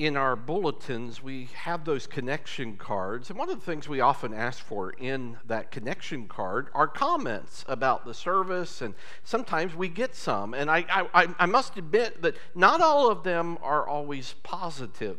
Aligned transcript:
in 0.00 0.16
our 0.16 0.34
bulletins, 0.34 1.22
we 1.22 1.50
have 1.52 1.84
those 1.84 2.06
connection 2.06 2.78
cards. 2.78 3.28
And 3.28 3.38
one 3.38 3.50
of 3.50 3.60
the 3.60 3.64
things 3.66 3.86
we 3.86 4.00
often 4.00 4.32
ask 4.32 4.64
for 4.64 4.92
in 4.92 5.36
that 5.44 5.70
connection 5.70 6.26
card 6.26 6.68
are 6.72 6.88
comments 6.88 7.66
about 7.68 8.06
the 8.06 8.14
service, 8.14 8.80
and 8.80 8.94
sometimes 9.24 9.74
we 9.74 9.88
get 9.88 10.16
some. 10.16 10.54
And 10.54 10.70
I, 10.70 10.86
I, 11.12 11.28
I 11.38 11.44
must 11.44 11.76
admit 11.76 12.22
that 12.22 12.34
not 12.54 12.80
all 12.80 13.10
of 13.10 13.24
them 13.24 13.58
are 13.60 13.86
always 13.86 14.34
positive. 14.42 15.18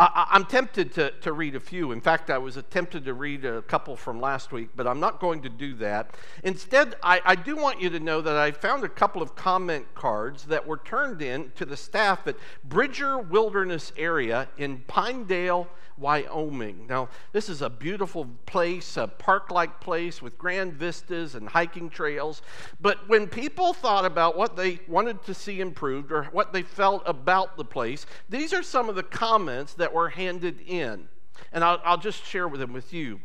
I, 0.00 0.28
am 0.34 0.46
tempted 0.46 0.94
to, 0.94 1.10
to 1.10 1.34
read 1.34 1.54
a 1.54 1.60
few. 1.60 1.92
In 1.92 2.00
fact, 2.00 2.30
I 2.30 2.38
was 2.38 2.58
tempted 2.70 3.04
to 3.04 3.12
read 3.12 3.44
a 3.44 3.60
couple 3.60 3.96
from 3.96 4.18
last 4.18 4.50
week, 4.50 4.70
but 4.74 4.86
I'm 4.86 4.98
not 4.98 5.20
going 5.20 5.42
to 5.42 5.50
do 5.50 5.74
that. 5.74 6.14
Instead, 6.42 6.96
I, 7.02 7.20
I 7.22 7.34
do 7.34 7.54
want 7.54 7.82
you 7.82 7.90
to 7.90 8.00
know 8.00 8.22
that 8.22 8.34
I 8.34 8.50
found 8.50 8.82
a 8.82 8.88
couple 8.88 9.20
of 9.20 9.36
comment 9.36 9.94
cards 9.94 10.44
that 10.44 10.66
were 10.66 10.78
turned 10.78 11.20
in 11.20 11.52
to 11.56 11.66
the 11.66 11.76
staff 11.76 12.26
at 12.26 12.36
Bridger 12.64 13.18
Wilderness 13.18 13.92
Area 13.98 14.48
in 14.56 14.78
Pinedale, 14.86 15.68
Wyoming. 16.00 16.86
Now, 16.88 17.08
this 17.32 17.48
is 17.48 17.62
a 17.62 17.70
beautiful 17.70 18.26
place, 18.46 18.96
a 18.96 19.06
park 19.06 19.50
like 19.50 19.80
place 19.80 20.22
with 20.22 20.38
grand 20.38 20.72
vistas 20.72 21.34
and 21.34 21.48
hiking 21.48 21.90
trails. 21.90 22.42
But 22.80 23.08
when 23.08 23.26
people 23.26 23.72
thought 23.72 24.04
about 24.04 24.36
what 24.36 24.56
they 24.56 24.80
wanted 24.88 25.22
to 25.24 25.34
see 25.34 25.60
improved 25.60 26.10
or 26.10 26.24
what 26.24 26.52
they 26.52 26.62
felt 26.62 27.02
about 27.06 27.56
the 27.56 27.64
place, 27.64 28.06
these 28.28 28.52
are 28.52 28.62
some 28.62 28.88
of 28.88 28.96
the 28.96 29.02
comments 29.02 29.74
that 29.74 29.92
were 29.92 30.08
handed 30.08 30.60
in. 30.66 31.08
And 31.52 31.62
I'll, 31.62 31.80
I'll 31.84 31.98
just 31.98 32.24
share 32.24 32.48
them 32.48 32.72
with 32.72 32.92
you. 32.92 33.20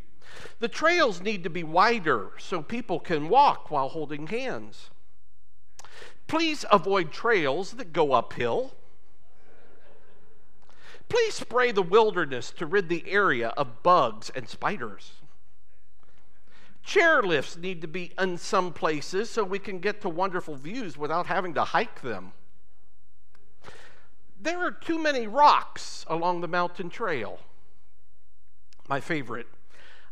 The 0.58 0.68
trails 0.68 1.20
need 1.20 1.44
to 1.44 1.50
be 1.50 1.62
wider 1.62 2.32
so 2.38 2.62
people 2.62 3.00
can 3.00 3.28
walk 3.28 3.70
while 3.70 3.88
holding 3.88 4.26
hands. 4.26 4.90
Please 6.26 6.64
avoid 6.70 7.12
trails 7.12 7.72
that 7.72 7.92
go 7.92 8.12
uphill. 8.12 8.74
Please 11.08 11.34
spray 11.34 11.72
the 11.72 11.82
wilderness 11.82 12.50
to 12.52 12.66
rid 12.66 12.88
the 12.88 13.04
area 13.08 13.48
of 13.56 13.82
bugs 13.82 14.30
and 14.34 14.48
spiders. 14.48 15.12
Chairlifts 16.84 17.56
need 17.56 17.80
to 17.80 17.88
be 17.88 18.12
in 18.18 18.38
some 18.38 18.72
places 18.72 19.28
so 19.28 19.42
we 19.42 19.58
can 19.58 19.78
get 19.78 20.00
to 20.02 20.08
wonderful 20.08 20.54
views 20.54 20.96
without 20.96 21.26
having 21.26 21.54
to 21.54 21.64
hike 21.64 22.00
them. 22.00 22.32
There 24.40 24.64
are 24.64 24.70
too 24.70 24.98
many 24.98 25.26
rocks 25.26 26.04
along 26.08 26.40
the 26.40 26.48
mountain 26.48 26.90
trail. 26.90 27.40
My 28.88 29.00
favorite. 29.00 29.48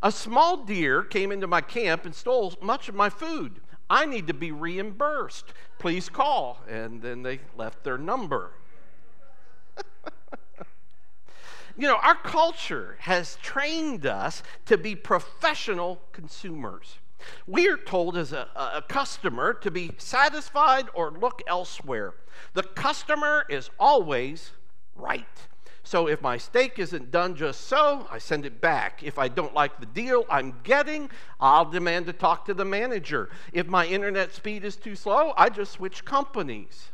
A 0.03 0.11
small 0.11 0.65
deer 0.65 1.03
came 1.03 1.31
into 1.31 1.47
my 1.47 1.61
camp 1.61 2.05
and 2.05 2.15
stole 2.15 2.55
much 2.61 2.89
of 2.89 2.95
my 2.95 3.09
food. 3.09 3.61
I 3.89 4.07
need 4.07 4.27
to 4.27 4.35
be 4.35 4.51
reimbursed. 4.51 5.53
Please 5.79 6.09
call. 6.09 6.61
And 6.69 7.01
then 7.01 7.23
they 7.23 7.41
left 7.57 7.85
their 7.85 7.99
number. 7.99 8.51
You 11.77 11.89
know, 11.89 11.97
our 11.97 12.15
culture 12.15 12.97
has 13.01 13.37
trained 13.43 14.07
us 14.07 14.43
to 14.67 14.79
be 14.79 14.95
professional 14.95 16.01
consumers. 16.13 16.99
We 17.47 17.69
are 17.69 17.77
told 17.77 18.17
as 18.17 18.33
a, 18.33 18.49
a, 18.55 18.83
customer 18.83 19.55
to 19.55 19.71
be 19.71 19.93
satisfied 19.99 20.87
or 20.95 21.11
look 21.11 21.43
elsewhere. 21.47 22.15
The 22.53 22.63
customer 22.63 23.47
is 23.49 23.71
always 23.79 24.51
right. 24.95 25.27
So 25.83 26.07
if 26.07 26.23
my 26.23 26.39
steak 26.39 26.79
isn't 26.79 27.11
done 27.11 27.37
just 27.37 27.63
so, 27.63 28.07
I 28.11 28.19
send 28.19 28.47
it 28.47 28.61
back. 28.61 29.03
If 29.03 29.19
I 29.19 29.29
don't 29.29 29.55
like 29.55 29.79
the 29.79 29.87
deal 29.87 30.25
I'm 30.31 30.59
getting, 30.63 31.11
I'll 31.41 31.67
demand 31.67 32.07
to 32.07 32.13
talk 32.13 32.47
to 32.47 32.55
the 32.55 32.65
manager. 32.65 33.29
If 33.53 33.67
my 33.67 33.87
internet 33.87 34.33
speed 34.33 34.65
is 34.65 34.77
too 34.77 34.97
slow, 34.97 35.35
I 35.37 35.51
just 35.51 35.73
switch 35.73 36.05
companies. 36.05 36.89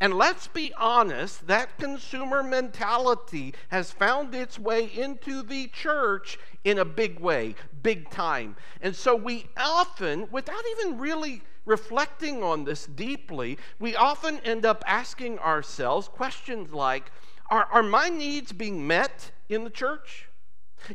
And 0.00 0.14
let's 0.14 0.46
be 0.46 0.72
honest, 0.78 1.46
that 1.46 1.76
consumer 1.78 2.42
mentality 2.42 3.54
has 3.68 3.92
found 3.92 4.34
its 4.34 4.58
way 4.58 4.86
into 4.86 5.42
the 5.42 5.66
church 5.66 6.38
in 6.64 6.78
a 6.78 6.86
big 6.86 7.20
way, 7.20 7.54
big 7.82 8.08
time. 8.08 8.56
And 8.80 8.96
so 8.96 9.14
we 9.14 9.46
often, 9.58 10.26
without 10.30 10.62
even 10.78 10.98
really 10.98 11.42
reflecting 11.66 12.42
on 12.42 12.64
this 12.64 12.86
deeply, 12.86 13.58
we 13.78 13.94
often 13.94 14.40
end 14.40 14.64
up 14.64 14.82
asking 14.86 15.38
ourselves 15.38 16.08
questions 16.08 16.72
like 16.72 17.12
Are, 17.50 17.68
are 17.70 17.82
my 17.82 18.08
needs 18.08 18.52
being 18.52 18.86
met 18.86 19.32
in 19.50 19.64
the 19.64 19.70
church? 19.70 20.28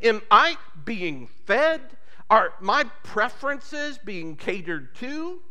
Am 0.01 0.24
I 0.31 0.57
being 0.84 1.28
fed? 1.46 1.81
Are 2.28 2.53
my 2.59 2.85
preferences 3.03 4.00
being 4.03 4.35
catered 4.35 4.96
to? 4.96 5.41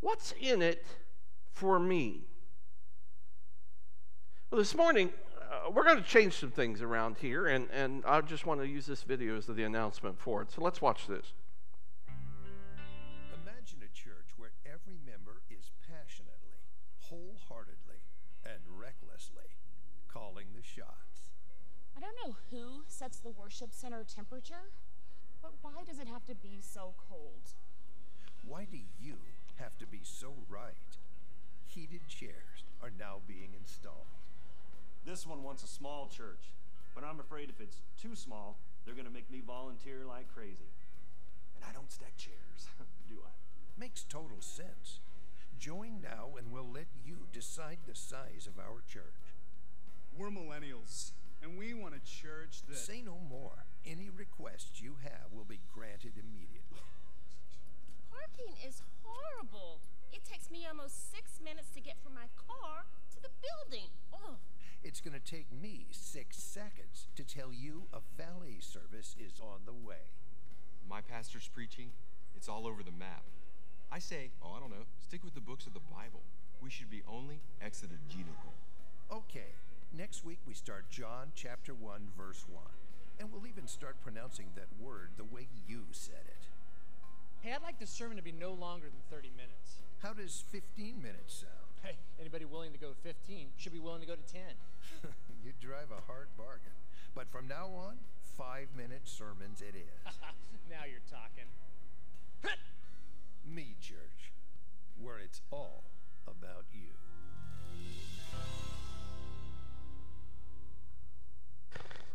What's 0.00 0.34
in 0.40 0.62
it 0.62 0.84
for 1.52 1.78
me? 1.78 2.22
Well, 4.52 4.58
this 4.58 4.76
morning, 4.76 5.08
uh, 5.40 5.70
we're 5.70 5.82
going 5.82 5.96
to 5.96 6.06
change 6.06 6.34
some 6.34 6.50
things 6.50 6.82
around 6.82 7.16
here, 7.16 7.46
and, 7.46 7.70
and 7.72 8.04
I 8.04 8.20
just 8.20 8.44
want 8.44 8.60
to 8.60 8.68
use 8.68 8.84
this 8.84 9.02
video 9.02 9.38
as 9.38 9.46
the 9.46 9.62
announcement 9.62 10.20
for 10.20 10.42
it. 10.42 10.52
So 10.52 10.60
let's 10.60 10.82
watch 10.82 11.06
this. 11.06 11.32
Imagine 13.32 13.78
a 13.80 13.88
church 13.96 14.28
where 14.36 14.50
every 14.66 14.98
member 15.06 15.40
is 15.48 15.70
passionately, 15.88 16.60
wholeheartedly, 16.98 18.04
and 18.44 18.60
recklessly 18.68 19.56
calling 20.12 20.48
the 20.54 20.62
shots. 20.62 21.32
I 21.96 22.00
don't 22.00 22.18
know 22.22 22.36
who 22.50 22.82
sets 22.86 23.20
the 23.20 23.30
worship 23.30 23.72
center 23.72 24.04
temperature, 24.04 24.68
but 25.40 25.52
why 25.62 25.82
does 25.86 25.98
it 25.98 26.08
have 26.08 26.26
to 26.26 26.34
be 26.34 26.58
so 26.60 26.92
cold? 27.08 27.56
Why 28.44 28.66
do 28.70 28.76
you 29.00 29.16
have 29.56 29.78
to 29.78 29.86
be 29.86 30.00
so 30.02 30.34
right? 30.50 30.98
Heated 31.68 32.06
chairs 32.06 32.68
are 32.82 32.92
now 32.98 33.22
being 33.26 33.54
installed. 33.58 34.21
This 35.04 35.26
one 35.26 35.42
wants 35.42 35.64
a 35.64 35.66
small 35.66 36.06
church, 36.06 36.54
but 36.94 37.02
I'm 37.02 37.18
afraid 37.18 37.50
if 37.50 37.60
it's 37.60 37.82
too 38.00 38.14
small, 38.14 38.58
they're 38.84 38.94
going 38.94 39.06
to 39.06 39.12
make 39.12 39.30
me 39.30 39.42
volunteer 39.44 40.04
like 40.06 40.32
crazy. 40.32 40.70
And 41.56 41.64
I 41.68 41.72
don't 41.72 41.90
stack 41.90 42.16
chairs, 42.16 42.68
do 43.08 43.16
I? 43.24 43.80
Makes 43.80 44.04
total 44.04 44.40
sense. 44.40 45.00
Join 45.58 46.00
now 46.02 46.36
and 46.38 46.52
we'll 46.52 46.70
let 46.70 46.86
you 47.04 47.26
decide 47.32 47.78
the 47.86 47.94
size 47.94 48.46
of 48.46 48.58
our 48.58 48.82
church. 48.88 49.34
We're 50.16 50.30
millennials, 50.30 51.12
and 51.42 51.58
we 51.58 51.74
want 51.74 51.94
a 51.94 52.04
church 52.04 52.62
that. 52.68 52.76
Say 52.76 53.02
no 53.02 53.18
more. 53.28 53.64
Any 53.84 54.10
requests 54.10 54.80
you 54.80 54.96
have 55.02 55.32
will 55.32 55.48
be 55.48 55.58
granted 55.74 56.14
immediately. 56.14 56.84
Parking 58.12 58.54
is 58.62 58.82
horrible. 59.02 59.80
It 60.12 60.22
takes 60.24 60.50
me 60.50 60.66
almost 60.68 61.10
six 61.10 61.40
minutes 61.42 61.70
to 61.74 61.80
get 61.80 61.96
from 62.04 62.14
my 62.14 62.28
car 62.36 62.84
to 63.14 63.22
the 63.22 63.32
building. 63.40 63.88
Oh. 64.12 64.36
It's 64.84 65.00
going 65.00 65.14
to 65.14 65.20
take 65.20 65.46
me 65.52 65.86
six 65.92 66.36
seconds 66.36 67.06
to 67.14 67.22
tell 67.22 67.52
you 67.52 67.84
a 67.92 68.00
valet 68.18 68.58
service 68.58 69.14
is 69.16 69.40
on 69.40 69.60
the 69.64 69.72
way. 69.72 70.10
My 70.88 71.00
pastor's 71.00 71.46
preaching, 71.46 71.90
it's 72.34 72.48
all 72.48 72.66
over 72.66 72.82
the 72.82 72.90
map. 72.90 73.22
I 73.92 74.00
say, 74.00 74.30
oh, 74.42 74.54
I 74.56 74.60
don't 74.60 74.70
know, 74.70 74.86
stick 75.00 75.22
with 75.22 75.34
the 75.34 75.40
books 75.40 75.68
of 75.68 75.74
the 75.74 75.86
Bible. 75.88 76.22
We 76.60 76.68
should 76.68 76.90
be 76.90 77.02
only 77.08 77.40
exegetical. 77.64 78.54
Okay, 79.12 79.54
next 79.96 80.24
week 80.24 80.38
we 80.48 80.54
start 80.54 80.90
John 80.90 81.30
chapter 81.36 81.74
1, 81.74 82.08
verse 82.18 82.44
1. 82.50 82.64
And 83.20 83.30
we'll 83.30 83.46
even 83.46 83.68
start 83.68 84.02
pronouncing 84.02 84.46
that 84.56 84.66
word 84.84 85.10
the 85.16 85.24
way 85.24 85.46
you 85.68 85.82
said 85.92 86.26
it. 86.26 86.48
Hey, 87.42 87.52
I'd 87.52 87.62
like 87.62 87.78
the 87.78 87.86
sermon 87.86 88.16
to 88.16 88.22
be 88.22 88.32
no 88.32 88.52
longer 88.52 88.86
than 88.86 89.16
30 89.16 89.30
minutes. 89.36 89.82
How 90.02 90.12
does 90.12 90.42
15 90.50 91.00
minutes 91.00 91.44
sound? 91.46 91.61
Hey, 91.82 91.96
anybody 92.20 92.44
willing 92.44 92.72
to 92.72 92.78
go 92.78 92.92
15 93.02 93.48
should 93.56 93.72
be 93.72 93.80
willing 93.80 94.00
to 94.00 94.06
go 94.06 94.14
to 94.14 94.32
10. 94.32 94.42
you 95.44 95.52
drive 95.60 95.90
a 95.90 96.00
hard 96.06 96.28
bargain. 96.36 96.78
But 97.14 97.28
from 97.30 97.48
now 97.48 97.66
on, 97.66 97.96
five 98.38 98.68
minute 98.76 99.02
sermons 99.04 99.60
it 99.60 99.74
is. 99.74 100.14
now 100.70 100.86
you're 100.88 101.00
talking. 101.10 101.50
Me 103.44 103.74
Church, 103.80 104.32
where 105.00 105.18
it's 105.18 105.40
all 105.50 105.82
about 106.26 106.64
you. 106.72 106.92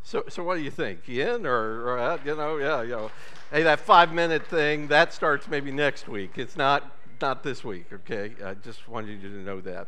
So, 0.04 0.24
so 0.30 0.42
what 0.42 0.56
do 0.56 0.62
you 0.62 0.72
think? 0.72 1.02
You 1.08 1.36
in 1.36 1.46
or, 1.46 1.82
or 1.82 2.00
out? 2.00 2.26
You 2.26 2.38
know, 2.38 2.56
yeah, 2.56 2.82
you 2.82 2.92
know. 2.92 3.12
Hey, 3.52 3.64
that 3.64 3.82
five 3.82 4.14
minute 4.14 4.48
thing 4.48 4.88
that 4.88 5.14
starts 5.14 5.50
maybe 5.50 5.70
next 5.70 6.08
week. 6.08 6.38
It's 6.38 6.56
not 6.56 6.97
not 7.22 7.44
this 7.44 7.64
week, 7.64 7.88
okay? 7.92 8.34
I 8.44 8.54
just 8.54 8.88
wanted 8.88 9.22
you 9.22 9.30
to 9.30 9.38
know 9.38 9.62
that. 9.62 9.88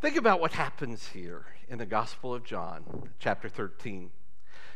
Think 0.00 0.16
about 0.16 0.40
what 0.40 0.52
happens 0.52 1.08
here 1.08 1.44
in 1.68 1.78
the 1.78 1.86
Gospel 1.86 2.34
of 2.34 2.44
John, 2.44 3.10
chapter 3.18 3.48
13. 3.48 4.10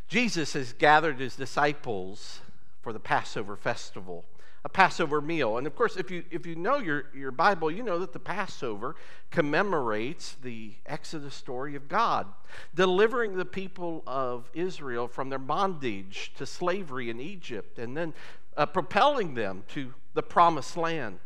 Jesus 0.09 0.53
has 0.55 0.73
gathered 0.73 1.21
his 1.21 1.37
disciples 1.37 2.41
for 2.83 2.93
the 2.93 3.01
Passover 3.01 3.57
festival, 3.57 4.25
a 4.65 4.69
Passover 4.69 5.21
meal. 5.21 5.59
And 5.59 5.67
of 5.67 5.75
course, 5.77 5.97
if 5.97 6.11
you, 6.11 6.25
if 6.31 6.45
you 6.45 6.57
know 6.57 6.79
your, 6.79 7.05
your 7.15 7.31
Bible, 7.31 7.71
you 7.71 7.83
know 7.83 7.99
that 8.01 8.13
the 8.13 8.19
Passover 8.19 8.97
commemorates 9.31 10.37
the 10.43 10.75
Exodus 10.87 11.35
story 11.35 11.77
of 11.77 11.89
God, 11.89 12.27
delivering 12.75 13.37
the 13.37 13.45
people 13.45 14.03
of 14.07 14.51
Israel 14.55 15.09
from 15.09 15.31
their 15.31 15.39
bondage 15.39 16.33
to 16.37 16.47
slavery 16.47 17.09
in 17.11 17.21
Egypt, 17.21 17.79
and 17.79 17.97
then 17.97 18.13
uh, 18.57 18.67
propelling 18.67 19.35
them 19.35 19.63
to 19.69 19.95
the 20.15 20.23
promised 20.23 20.77
land. 20.77 21.19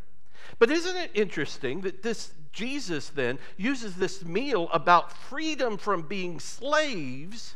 But 0.59 0.71
isn't 0.71 0.95
it 0.95 1.11
interesting 1.13 1.81
that 1.81 2.03
this 2.03 2.31
Jesus 2.51 3.09
then 3.09 3.37
uses 3.55 3.95
this 3.95 4.25
meal 4.25 4.67
about 4.73 5.11
freedom 5.11 5.77
from 5.77 6.07
being 6.07 6.39
slaves 6.39 7.55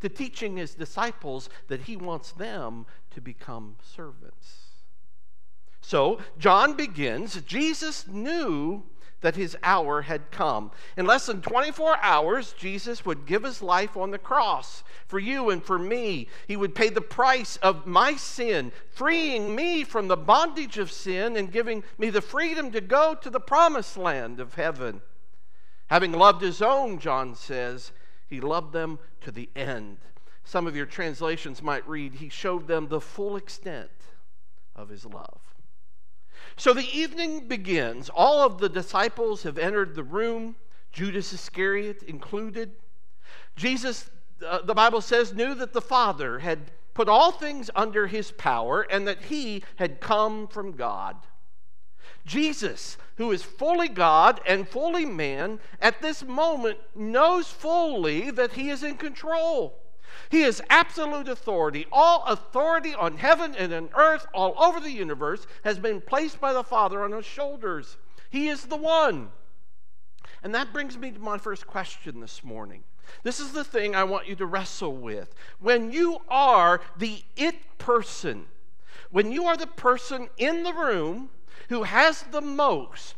to 0.00 0.08
teaching 0.08 0.56
his 0.56 0.74
disciples 0.74 1.50
that 1.68 1.82
he 1.82 1.96
wants 1.96 2.32
them 2.32 2.86
to 3.10 3.20
become 3.20 3.76
servants. 3.82 4.68
So, 5.80 6.20
John 6.38 6.74
begins. 6.74 7.40
Jesus 7.42 8.06
knew 8.06 8.84
that 9.20 9.36
his 9.36 9.56
hour 9.62 10.02
had 10.02 10.30
come. 10.30 10.70
In 10.96 11.06
less 11.06 11.26
than 11.26 11.42
24 11.42 11.96
hours, 12.02 12.52
Jesus 12.52 13.04
would 13.04 13.26
give 13.26 13.42
his 13.42 13.62
life 13.62 13.96
on 13.96 14.10
the 14.10 14.18
cross 14.18 14.84
for 15.06 15.18
you 15.18 15.50
and 15.50 15.62
for 15.62 15.78
me. 15.78 16.28
He 16.46 16.56
would 16.56 16.74
pay 16.74 16.88
the 16.88 17.00
price 17.00 17.56
of 17.56 17.86
my 17.86 18.14
sin, 18.14 18.72
freeing 18.90 19.54
me 19.54 19.84
from 19.84 20.08
the 20.08 20.16
bondage 20.16 20.78
of 20.78 20.92
sin 20.92 21.36
and 21.36 21.50
giving 21.50 21.82
me 21.98 22.10
the 22.10 22.22
freedom 22.22 22.70
to 22.72 22.80
go 22.80 23.14
to 23.14 23.30
the 23.30 23.40
promised 23.40 23.96
land 23.96 24.40
of 24.40 24.54
heaven. 24.54 25.00
Having 25.88 26.12
loved 26.12 26.42
his 26.42 26.62
own, 26.62 26.98
John 26.98 27.34
says, 27.34 27.92
he 28.28 28.40
loved 28.40 28.72
them 28.72 28.98
to 29.22 29.32
the 29.32 29.48
end. 29.56 29.98
Some 30.44 30.66
of 30.66 30.76
your 30.76 30.86
translations 30.86 31.62
might 31.62 31.88
read, 31.88 32.14
He 32.14 32.28
showed 32.28 32.68
them 32.68 32.88
the 32.88 33.00
full 33.00 33.36
extent 33.36 33.90
of 34.76 34.88
His 34.88 35.04
love. 35.04 35.47
So 36.58 36.74
the 36.74 36.90
evening 36.92 37.46
begins. 37.46 38.10
All 38.12 38.44
of 38.44 38.58
the 38.58 38.68
disciples 38.68 39.44
have 39.44 39.58
entered 39.58 39.94
the 39.94 40.02
room, 40.02 40.56
Judas 40.92 41.32
Iscariot 41.32 42.02
included. 42.02 42.72
Jesus, 43.54 44.10
uh, 44.44 44.62
the 44.62 44.74
Bible 44.74 45.00
says, 45.00 45.32
knew 45.32 45.54
that 45.54 45.72
the 45.72 45.80
Father 45.80 46.40
had 46.40 46.72
put 46.94 47.08
all 47.08 47.30
things 47.30 47.70
under 47.76 48.08
His 48.08 48.32
power 48.32 48.82
and 48.90 49.06
that 49.06 49.26
He 49.26 49.62
had 49.76 50.00
come 50.00 50.48
from 50.48 50.72
God. 50.72 51.16
Jesus, 52.26 52.98
who 53.18 53.30
is 53.30 53.44
fully 53.44 53.88
God 53.88 54.40
and 54.44 54.68
fully 54.68 55.06
man, 55.06 55.60
at 55.80 56.02
this 56.02 56.24
moment 56.24 56.78
knows 56.92 57.46
fully 57.46 58.32
that 58.32 58.54
He 58.54 58.68
is 58.68 58.82
in 58.82 58.96
control. 58.96 59.78
He 60.30 60.42
is 60.42 60.62
absolute 60.68 61.28
authority. 61.28 61.86
All 61.90 62.24
authority 62.26 62.94
on 62.94 63.16
heaven 63.16 63.54
and 63.56 63.72
on 63.72 63.88
earth, 63.96 64.26
all 64.34 64.54
over 64.62 64.80
the 64.80 64.90
universe, 64.90 65.46
has 65.64 65.78
been 65.78 66.00
placed 66.00 66.40
by 66.40 66.52
the 66.52 66.64
Father 66.64 67.02
on 67.02 67.12
his 67.12 67.24
shoulders. 67.24 67.96
He 68.30 68.48
is 68.48 68.66
the 68.66 68.76
one. 68.76 69.30
And 70.42 70.54
that 70.54 70.72
brings 70.72 70.96
me 70.96 71.10
to 71.10 71.18
my 71.18 71.38
first 71.38 71.66
question 71.66 72.20
this 72.20 72.44
morning. 72.44 72.84
This 73.22 73.40
is 73.40 73.52
the 73.52 73.64
thing 73.64 73.94
I 73.94 74.04
want 74.04 74.28
you 74.28 74.36
to 74.36 74.46
wrestle 74.46 74.96
with. 74.96 75.34
When 75.60 75.90
you 75.90 76.18
are 76.28 76.80
the 76.96 77.22
it 77.36 77.78
person, 77.78 78.46
when 79.10 79.32
you 79.32 79.46
are 79.46 79.56
the 79.56 79.66
person 79.66 80.28
in 80.36 80.62
the 80.62 80.74
room 80.74 81.30
who 81.68 81.84
has 81.84 82.22
the 82.22 82.42
most 82.42 83.16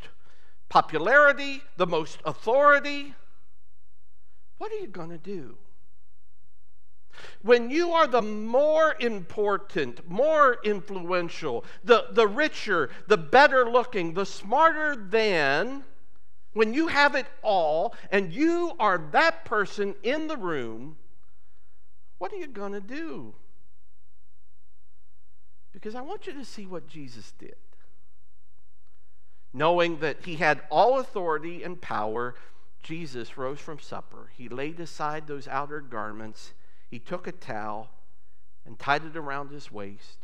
popularity, 0.69 1.63
the 1.77 1.87
most 1.87 2.21
authority, 2.25 3.15
what 4.59 4.71
are 4.73 4.77
you 4.77 4.87
going 4.87 5.11
to 5.11 5.19
do? 5.19 5.57
When 7.43 7.71
you 7.71 7.93
are 7.93 8.07
the 8.07 8.23
more 8.23 8.97
important, 9.01 10.09
more 10.09 10.59
influential, 10.65 11.65
the, 11.85 12.07
the 12.13 12.27
richer, 12.27 12.91
the 13.07 13.17
better 13.17 13.69
looking, 13.69 14.15
the 14.15 14.27
smarter 14.27 14.97
than, 14.97 15.85
when 16.53 16.75
you 16.75 16.89
have 16.89 17.15
it 17.15 17.27
all 17.43 17.95
and 18.11 18.33
you 18.33 18.73
are 18.79 18.99
that 19.13 19.45
person 19.45 19.95
in 20.03 20.27
the 20.27 20.37
room, 20.37 20.97
what 22.19 22.33
are 22.33 22.37
you 22.37 22.49
going 22.49 22.73
to 22.73 22.81
do? 22.81 23.35
Because 25.73 25.95
I 25.95 26.01
want 26.01 26.27
you 26.27 26.33
to 26.35 26.45
see 26.45 26.67
what 26.67 26.89
Jesus 26.89 27.33
did. 27.39 27.57
Knowing 29.53 29.99
that 30.01 30.25
he 30.25 30.37
had 30.37 30.61
all 30.71 30.99
authority 30.99 31.63
and 31.63 31.81
power, 31.81 32.35
Jesus 32.83 33.37
rose 33.37 33.61
from 33.61 33.79
supper. 33.79 34.31
He 34.37 34.49
laid 34.49 34.81
aside 34.81 35.27
those 35.27 35.49
outer 35.49 35.81
garments 35.81 36.53
he 36.91 36.99
took 36.99 37.27
a 37.27 37.33
towel 37.33 37.91
and 38.67 38.79
tied 38.79 39.05
it 39.05 39.17
around 39.17 39.51
his 39.51 39.71
waist. 39.71 40.19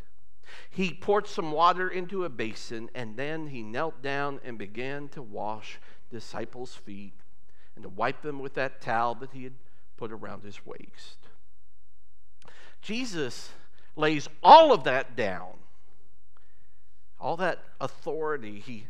He 0.70 0.92
poured 0.92 1.26
some 1.26 1.52
water 1.52 1.88
into 1.88 2.24
a 2.24 2.28
basin, 2.28 2.90
and 2.94 3.16
then 3.16 3.48
he 3.48 3.62
knelt 3.62 4.02
down 4.02 4.40
and 4.44 4.58
began 4.58 5.08
to 5.08 5.22
wash 5.22 5.78
disciples' 6.10 6.74
feet 6.74 7.14
and 7.74 7.82
to 7.82 7.88
wipe 7.88 8.22
them 8.22 8.38
with 8.38 8.54
that 8.54 8.80
towel 8.80 9.14
that 9.16 9.30
he 9.32 9.44
had 9.44 9.54
put 9.96 10.12
around 10.12 10.42
his 10.42 10.64
waist. 10.64 11.18
Jesus 12.80 13.50
lays 13.96 14.28
all 14.42 14.72
of 14.72 14.84
that 14.84 15.16
down, 15.16 15.54
all 17.20 17.36
that 17.38 17.62
authority 17.80 18.60
he, 18.60 18.86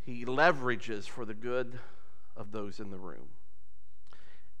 he 0.00 0.24
leverages 0.24 1.06
for 1.06 1.24
the 1.24 1.34
good 1.34 1.78
of 2.36 2.52
those 2.52 2.80
in 2.80 2.90
the 2.90 2.98
room 2.98 3.28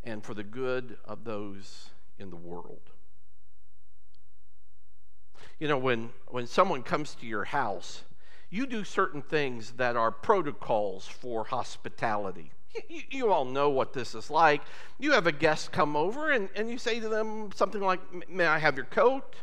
and 0.02 0.22
for 0.22 0.34
the 0.34 0.44
good 0.44 0.98
of 1.04 1.24
those 1.24 1.90
in 2.18 2.30
the 2.30 2.36
world. 2.36 2.90
You 5.58 5.68
know, 5.68 5.78
when, 5.78 6.10
when 6.28 6.46
someone 6.46 6.82
comes 6.82 7.14
to 7.16 7.26
your 7.26 7.44
house, 7.44 8.02
you 8.50 8.66
do 8.66 8.84
certain 8.84 9.22
things 9.22 9.72
that 9.72 9.96
are 9.96 10.10
protocols 10.10 11.06
for 11.06 11.44
hospitality. 11.44 12.50
You, 12.88 13.02
you, 13.08 13.32
all 13.32 13.44
know 13.44 13.70
what 13.70 13.92
this 13.92 14.16
is 14.16 14.30
like. 14.30 14.60
You 14.98 15.12
have 15.12 15.28
a 15.28 15.32
guest 15.32 15.70
come 15.70 15.94
over 15.94 16.32
and, 16.32 16.48
and 16.56 16.68
you 16.68 16.76
say 16.76 16.98
to 16.98 17.08
them 17.08 17.50
something 17.54 17.80
like, 17.80 18.00
May 18.28 18.46
I 18.46 18.58
have 18.58 18.74
your 18.74 18.86
coat? 18.86 19.36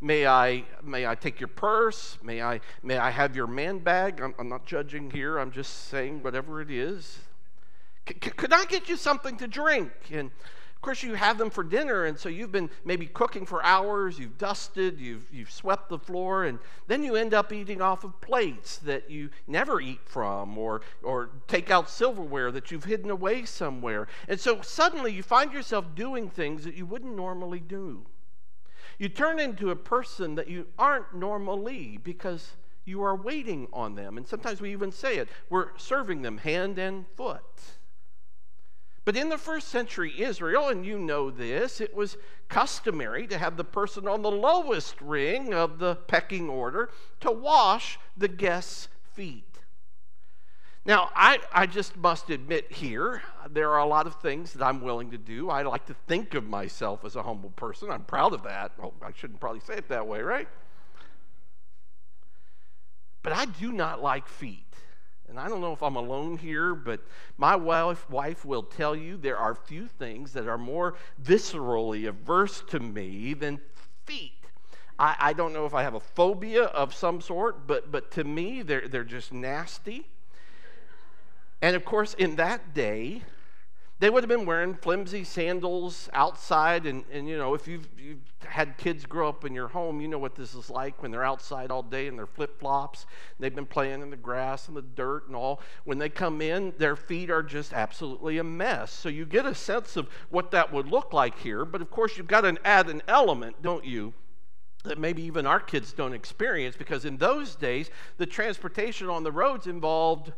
May 0.00 0.26
I, 0.26 0.64
may 0.82 1.06
I 1.06 1.14
take 1.14 1.40
your 1.40 1.48
purse? 1.48 2.18
May 2.22 2.42
I, 2.42 2.60
may 2.82 2.98
I 2.98 3.10
have 3.10 3.34
your 3.34 3.46
man 3.46 3.78
bag? 3.78 4.20
I'm, 4.20 4.34
I'm 4.38 4.50
not 4.50 4.66
judging 4.66 5.10
here, 5.10 5.38
I'm 5.38 5.52
just 5.52 5.88
saying 5.88 6.22
whatever 6.22 6.60
it 6.60 6.70
is. 6.70 7.18
C- 8.06 8.14
could 8.14 8.52
I 8.52 8.66
get 8.66 8.88
you 8.90 8.96
something 8.96 9.38
to 9.38 9.48
drink? 9.48 9.90
And 10.12 10.30
of 10.76 10.82
course, 10.82 11.02
you 11.02 11.14
have 11.14 11.38
them 11.38 11.50
for 11.50 11.64
dinner, 11.64 12.04
and 12.04 12.16
so 12.16 12.28
you've 12.28 12.52
been 12.52 12.70
maybe 12.84 13.06
cooking 13.06 13.44
for 13.44 13.64
hours, 13.64 14.18
you've 14.18 14.38
dusted, 14.38 15.00
you've, 15.00 15.26
you've 15.32 15.50
swept 15.50 15.88
the 15.88 15.98
floor, 15.98 16.44
and 16.44 16.60
then 16.86 17.02
you 17.02 17.16
end 17.16 17.34
up 17.34 17.52
eating 17.52 17.80
off 17.80 18.04
of 18.04 18.20
plates 18.20 18.76
that 18.78 19.10
you 19.10 19.30
never 19.48 19.80
eat 19.80 20.00
from, 20.04 20.56
or, 20.56 20.82
or 21.02 21.30
take 21.48 21.70
out 21.70 21.90
silverware 21.90 22.52
that 22.52 22.70
you've 22.70 22.84
hidden 22.84 23.10
away 23.10 23.44
somewhere. 23.44 24.06
And 24.28 24.38
so 24.38 24.60
suddenly 24.60 25.12
you 25.12 25.22
find 25.22 25.52
yourself 25.52 25.86
doing 25.96 26.28
things 26.28 26.62
that 26.64 26.74
you 26.74 26.86
wouldn't 26.86 27.16
normally 27.16 27.60
do. 27.60 28.06
You 28.98 29.08
turn 29.08 29.40
into 29.40 29.70
a 29.70 29.76
person 29.76 30.36
that 30.36 30.48
you 30.48 30.66
aren't 30.78 31.14
normally 31.14 31.98
because 32.02 32.52
you 32.84 33.02
are 33.02 33.16
waiting 33.16 33.66
on 33.72 33.94
them. 33.94 34.16
And 34.18 34.26
sometimes 34.26 34.60
we 34.60 34.72
even 34.72 34.92
say 34.92 35.16
it 35.16 35.28
we're 35.50 35.76
serving 35.78 36.22
them 36.22 36.38
hand 36.38 36.78
and 36.78 37.06
foot. 37.16 37.42
But 39.06 39.16
in 39.16 39.28
the 39.28 39.38
first 39.38 39.68
century 39.68 40.20
Israel, 40.20 40.68
and 40.68 40.84
you 40.84 40.98
know 40.98 41.30
this, 41.30 41.80
it 41.80 41.94
was 41.94 42.16
customary 42.48 43.28
to 43.28 43.38
have 43.38 43.56
the 43.56 43.64
person 43.64 44.08
on 44.08 44.20
the 44.20 44.30
lowest 44.32 45.00
ring 45.00 45.54
of 45.54 45.78
the 45.78 45.94
pecking 45.94 46.50
order 46.50 46.90
to 47.20 47.30
wash 47.30 48.00
the 48.16 48.26
guest's 48.26 48.88
feet. 49.14 49.44
Now, 50.84 51.10
I, 51.14 51.38
I 51.52 51.66
just 51.66 51.96
must 51.96 52.30
admit 52.30 52.72
here, 52.72 53.22
there 53.48 53.70
are 53.70 53.78
a 53.78 53.86
lot 53.86 54.08
of 54.08 54.16
things 54.16 54.52
that 54.54 54.64
I'm 54.64 54.80
willing 54.80 55.12
to 55.12 55.18
do. 55.18 55.50
I 55.50 55.62
like 55.62 55.86
to 55.86 55.94
think 56.08 56.34
of 56.34 56.44
myself 56.44 57.04
as 57.04 57.14
a 57.14 57.22
humble 57.22 57.50
person. 57.50 57.92
I'm 57.92 58.04
proud 58.04 58.32
of 58.32 58.42
that. 58.42 58.72
Oh, 58.82 58.92
I 59.00 59.12
shouldn't 59.12 59.38
probably 59.38 59.60
say 59.60 59.74
it 59.74 59.88
that 59.88 60.08
way, 60.08 60.20
right? 60.20 60.48
But 63.22 63.34
I 63.34 63.44
do 63.44 63.70
not 63.70 64.02
like 64.02 64.28
feet. 64.28 64.65
And 65.28 65.40
I 65.40 65.48
don't 65.48 65.60
know 65.60 65.72
if 65.72 65.82
I'm 65.82 65.96
alone 65.96 66.38
here, 66.38 66.74
but 66.74 67.00
my 67.36 67.56
wife, 67.56 68.08
wife 68.08 68.44
will 68.44 68.62
tell 68.62 68.94
you 68.94 69.16
there 69.16 69.36
are 69.36 69.54
few 69.54 69.86
things 69.86 70.32
that 70.34 70.46
are 70.46 70.58
more 70.58 70.94
viscerally 71.22 72.08
averse 72.08 72.62
to 72.68 72.80
me 72.80 73.34
than 73.34 73.60
feet. 74.04 74.32
I, 74.98 75.16
I 75.18 75.32
don't 75.32 75.52
know 75.52 75.66
if 75.66 75.74
I 75.74 75.82
have 75.82 75.94
a 75.94 76.00
phobia 76.00 76.64
of 76.64 76.94
some 76.94 77.20
sort, 77.20 77.66
but, 77.66 77.90
but 77.90 78.10
to 78.12 78.24
me, 78.24 78.62
they're, 78.62 78.88
they're 78.88 79.04
just 79.04 79.32
nasty. 79.32 80.06
And 81.60 81.74
of 81.74 81.84
course, 81.84 82.14
in 82.14 82.36
that 82.36 82.74
day, 82.74 83.22
they 83.98 84.10
would 84.10 84.22
have 84.22 84.28
been 84.28 84.44
wearing 84.44 84.74
flimsy 84.74 85.24
sandals 85.24 86.10
outside. 86.12 86.84
And, 86.84 87.04
and 87.10 87.26
you 87.26 87.38
know, 87.38 87.54
if 87.54 87.66
you've, 87.66 87.88
you've 87.98 88.20
had 88.44 88.76
kids 88.76 89.06
grow 89.06 89.28
up 89.28 89.44
in 89.46 89.54
your 89.54 89.68
home, 89.68 90.00
you 90.00 90.08
know 90.08 90.18
what 90.18 90.34
this 90.34 90.54
is 90.54 90.68
like 90.68 91.02
when 91.02 91.10
they're 91.10 91.24
outside 91.24 91.70
all 91.70 91.82
day 91.82 92.06
in 92.06 92.16
their 92.16 92.26
flip 92.26 92.60
flops. 92.60 93.06
They've 93.40 93.54
been 93.54 93.64
playing 93.64 94.02
in 94.02 94.10
the 94.10 94.16
grass 94.16 94.68
and 94.68 94.76
the 94.76 94.82
dirt 94.82 95.28
and 95.28 95.34
all. 95.34 95.62
When 95.84 95.98
they 95.98 96.10
come 96.10 96.42
in, 96.42 96.74
their 96.76 96.94
feet 96.96 97.30
are 97.30 97.42
just 97.42 97.72
absolutely 97.72 98.36
a 98.36 98.44
mess. 98.44 98.92
So 98.92 99.08
you 99.08 99.24
get 99.24 99.46
a 99.46 99.54
sense 99.54 99.96
of 99.96 100.08
what 100.28 100.50
that 100.50 100.72
would 100.72 100.88
look 100.88 101.14
like 101.14 101.38
here. 101.38 101.64
But 101.64 101.80
of 101.80 101.90
course, 101.90 102.18
you've 102.18 102.26
got 102.26 102.42
to 102.42 102.56
add 102.64 102.90
an 102.90 103.02
element, 103.08 103.62
don't 103.62 103.84
you? 103.84 104.12
that 104.84 104.98
maybe 104.98 105.20
even 105.22 105.46
our 105.46 105.58
kids 105.58 105.92
don't 105.92 106.12
experience 106.12 106.76
because 106.76 107.04
in 107.04 107.16
those 107.16 107.56
days 107.56 107.90
the 108.18 108.26
transportation 108.26 109.08
on 109.08 109.24
the 109.24 109.32
roads 109.32 109.66
involved 109.66 110.32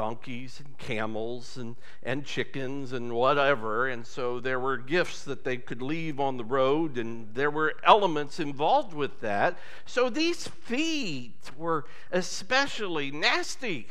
donkeys 0.00 0.62
and 0.64 0.78
camels 0.78 1.58
and, 1.58 1.76
and 2.02 2.24
chickens 2.24 2.94
and 2.94 3.12
whatever. 3.12 3.86
And 3.86 4.06
so 4.06 4.40
there 4.40 4.58
were 4.58 4.78
gifts 4.78 5.24
that 5.24 5.44
they 5.44 5.58
could 5.58 5.82
leave 5.82 6.18
on 6.18 6.38
the 6.38 6.44
road, 6.44 6.96
and 6.96 7.34
there 7.34 7.50
were 7.50 7.74
elements 7.84 8.40
involved 8.40 8.94
with 8.94 9.20
that. 9.20 9.58
So 9.84 10.08
these 10.08 10.48
feet 10.48 11.50
were 11.54 11.84
especially 12.10 13.10
nasty 13.10 13.88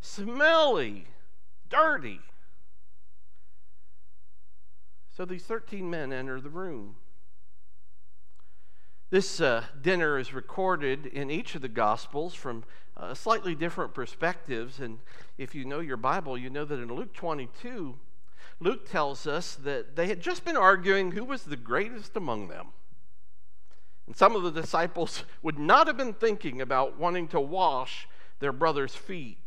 smelly, 0.00 1.04
dirty. 1.68 2.20
So 5.14 5.26
these 5.26 5.44
13 5.44 5.90
men 5.90 6.10
enter 6.10 6.40
the 6.40 6.48
room. 6.48 6.94
This 9.10 9.40
uh, 9.40 9.64
dinner 9.82 10.18
is 10.18 10.32
recorded 10.32 11.04
in 11.04 11.32
each 11.32 11.56
of 11.56 11.62
the 11.62 11.68
Gospels 11.68 12.32
from 12.32 12.62
uh, 12.96 13.12
slightly 13.12 13.56
different 13.56 13.92
perspectives. 13.92 14.78
And 14.78 15.00
if 15.36 15.52
you 15.52 15.64
know 15.64 15.80
your 15.80 15.96
Bible, 15.96 16.38
you 16.38 16.48
know 16.48 16.64
that 16.64 16.78
in 16.78 16.94
Luke 16.94 17.12
22, 17.12 17.96
Luke 18.60 18.88
tells 18.88 19.26
us 19.26 19.56
that 19.56 19.96
they 19.96 20.06
had 20.06 20.20
just 20.20 20.44
been 20.44 20.56
arguing 20.56 21.10
who 21.10 21.24
was 21.24 21.42
the 21.42 21.56
greatest 21.56 22.16
among 22.16 22.48
them. 22.48 22.68
And 24.06 24.14
some 24.16 24.36
of 24.36 24.44
the 24.44 24.52
disciples 24.52 25.24
would 25.42 25.58
not 25.58 25.88
have 25.88 25.96
been 25.96 26.14
thinking 26.14 26.60
about 26.60 26.96
wanting 26.96 27.26
to 27.28 27.40
wash 27.40 28.08
their 28.38 28.52
brother's 28.52 28.94
feet. 28.94 29.38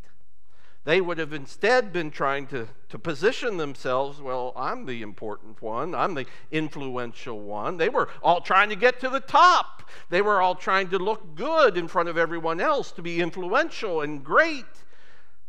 They 0.84 1.00
would 1.00 1.16
have 1.16 1.32
instead 1.32 1.94
been 1.94 2.10
trying 2.10 2.46
to, 2.48 2.68
to 2.90 2.98
position 2.98 3.56
themselves 3.56 4.20
well, 4.20 4.52
I'm 4.54 4.84
the 4.84 5.00
important 5.00 5.62
one, 5.62 5.94
I'm 5.94 6.14
the 6.14 6.26
influential 6.50 7.40
one. 7.40 7.78
They 7.78 7.88
were 7.88 8.10
all 8.22 8.42
trying 8.42 8.68
to 8.68 8.76
get 8.76 9.00
to 9.00 9.08
the 9.08 9.20
top. 9.20 9.88
They 10.10 10.20
were 10.20 10.42
all 10.42 10.54
trying 10.54 10.90
to 10.90 10.98
look 10.98 11.34
good 11.36 11.78
in 11.78 11.88
front 11.88 12.10
of 12.10 12.18
everyone 12.18 12.60
else, 12.60 12.92
to 12.92 13.02
be 13.02 13.20
influential 13.20 14.02
and 14.02 14.22
great. 14.22 14.66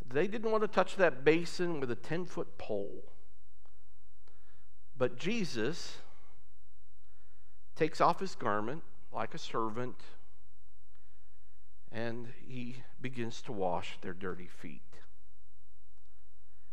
They 0.10 0.28
didn't 0.28 0.52
want 0.52 0.64
to 0.64 0.70
touch 0.70 0.96
that 0.96 1.26
basin 1.26 1.82
with 1.82 1.92
a 1.92 1.96
10 1.96 2.26
foot 2.26 2.58
pole. 2.58 3.04
But 4.98 5.18
Jesus 5.18 5.98
takes 7.76 8.00
off 8.00 8.22
his 8.22 8.36
garment 8.36 8.84
like 9.12 9.34
a 9.34 9.38
servant 9.38 10.00
and 11.92 12.28
he 12.48 12.78
begins 13.02 13.42
to 13.42 13.52
wash 13.52 13.98
their 14.02 14.14
dirty 14.14 14.48
feet. 14.48 14.82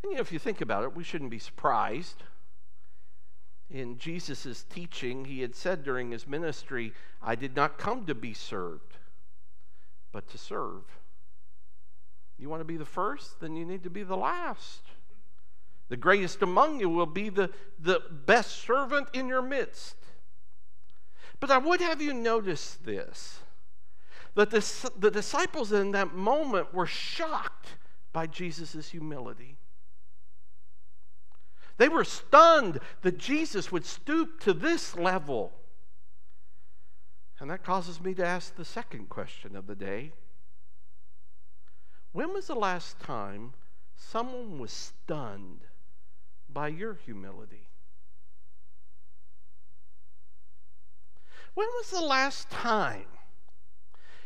And 0.03 0.13
you 0.13 0.17
know, 0.17 0.21
if 0.21 0.33
you 0.33 0.39
think 0.39 0.61
about 0.61 0.85
it, 0.85 0.97
we 0.97 1.05
shouldn't 1.05 1.31
be 1.31 1.39
surprised. 1.39 2.23
In 3.71 3.99
Jesus' 3.99 4.65
teaching, 4.65 5.25
he 5.25 5.41
had 5.41 5.55
said 5.55 5.83
during 5.83 6.11
his 6.11 6.27
ministry, 6.27 6.93
I 7.23 7.35
did 7.35 7.57
not 7.57 7.79
come 7.79 8.05
to 8.07 8.15
be 8.15 8.35
served, 8.35 8.97
but 10.13 10.29
to 10.29 10.39
serve. 10.39 10.83
You 12.39 12.49
want 12.49 12.61
to 12.61 12.67
be 12.67 12.77
the 12.77 12.85
first? 12.85 13.41
Then 13.41 13.57
you 13.57 13.65
need 13.65 13.85
to 13.85 13.91
be 13.91 14.03
the 14.03 14.17
last. 14.17 14.83
The 15.89 15.97
greatest 15.97 16.43
among 16.43 16.81
you 16.81 16.89
will 16.89 17.07
be 17.07 17.29
the, 17.29 17.51
the 17.79 18.01
best 18.11 18.65
servant 18.65 19.09
in 19.13 19.29
your 19.29 19.43
midst. 19.43 19.97
But 21.39 21.51
I 21.51 21.59
would 21.59 21.81
have 21.81 22.01
you 22.03 22.13
notice 22.13 22.79
this 22.85 23.39
that 24.35 24.51
the, 24.51 24.91
the 24.99 25.11
disciples 25.11 25.73
in 25.73 25.91
that 25.91 26.15
moment 26.15 26.73
were 26.73 26.87
shocked 26.87 27.77
by 28.13 28.27
Jesus' 28.27 28.89
humility. 28.89 29.59
They 31.79 31.89
were 31.89 32.05
stunned 32.05 32.81
that 33.03 33.19
Jesus 33.19 33.73
would 33.73 33.85
stoop 33.85 34.41
to 34.41 34.53
this 34.53 34.97
level. 34.97 35.53
And 37.41 37.51
that 37.51 37.65
causes 37.65 38.01
me 38.01 38.15
to 38.15 38.25
ask 38.25 38.55
the 38.55 38.65
second 38.65 39.09
question 39.09 39.57
of 39.57 39.67
the 39.67 39.75
day 39.75 40.13
When 42.13 42.33
was 42.33 42.47
the 42.47 42.55
last 42.55 43.01
time 43.01 43.55
someone 43.97 44.59
was 44.59 44.73
stunned 44.73 45.63
by 46.49 46.69
your 46.69 46.95
humility? 46.95 47.69
When 51.55 51.69
was 51.69 51.91
the 51.91 52.01
last 52.01 52.51
time 52.51 53.07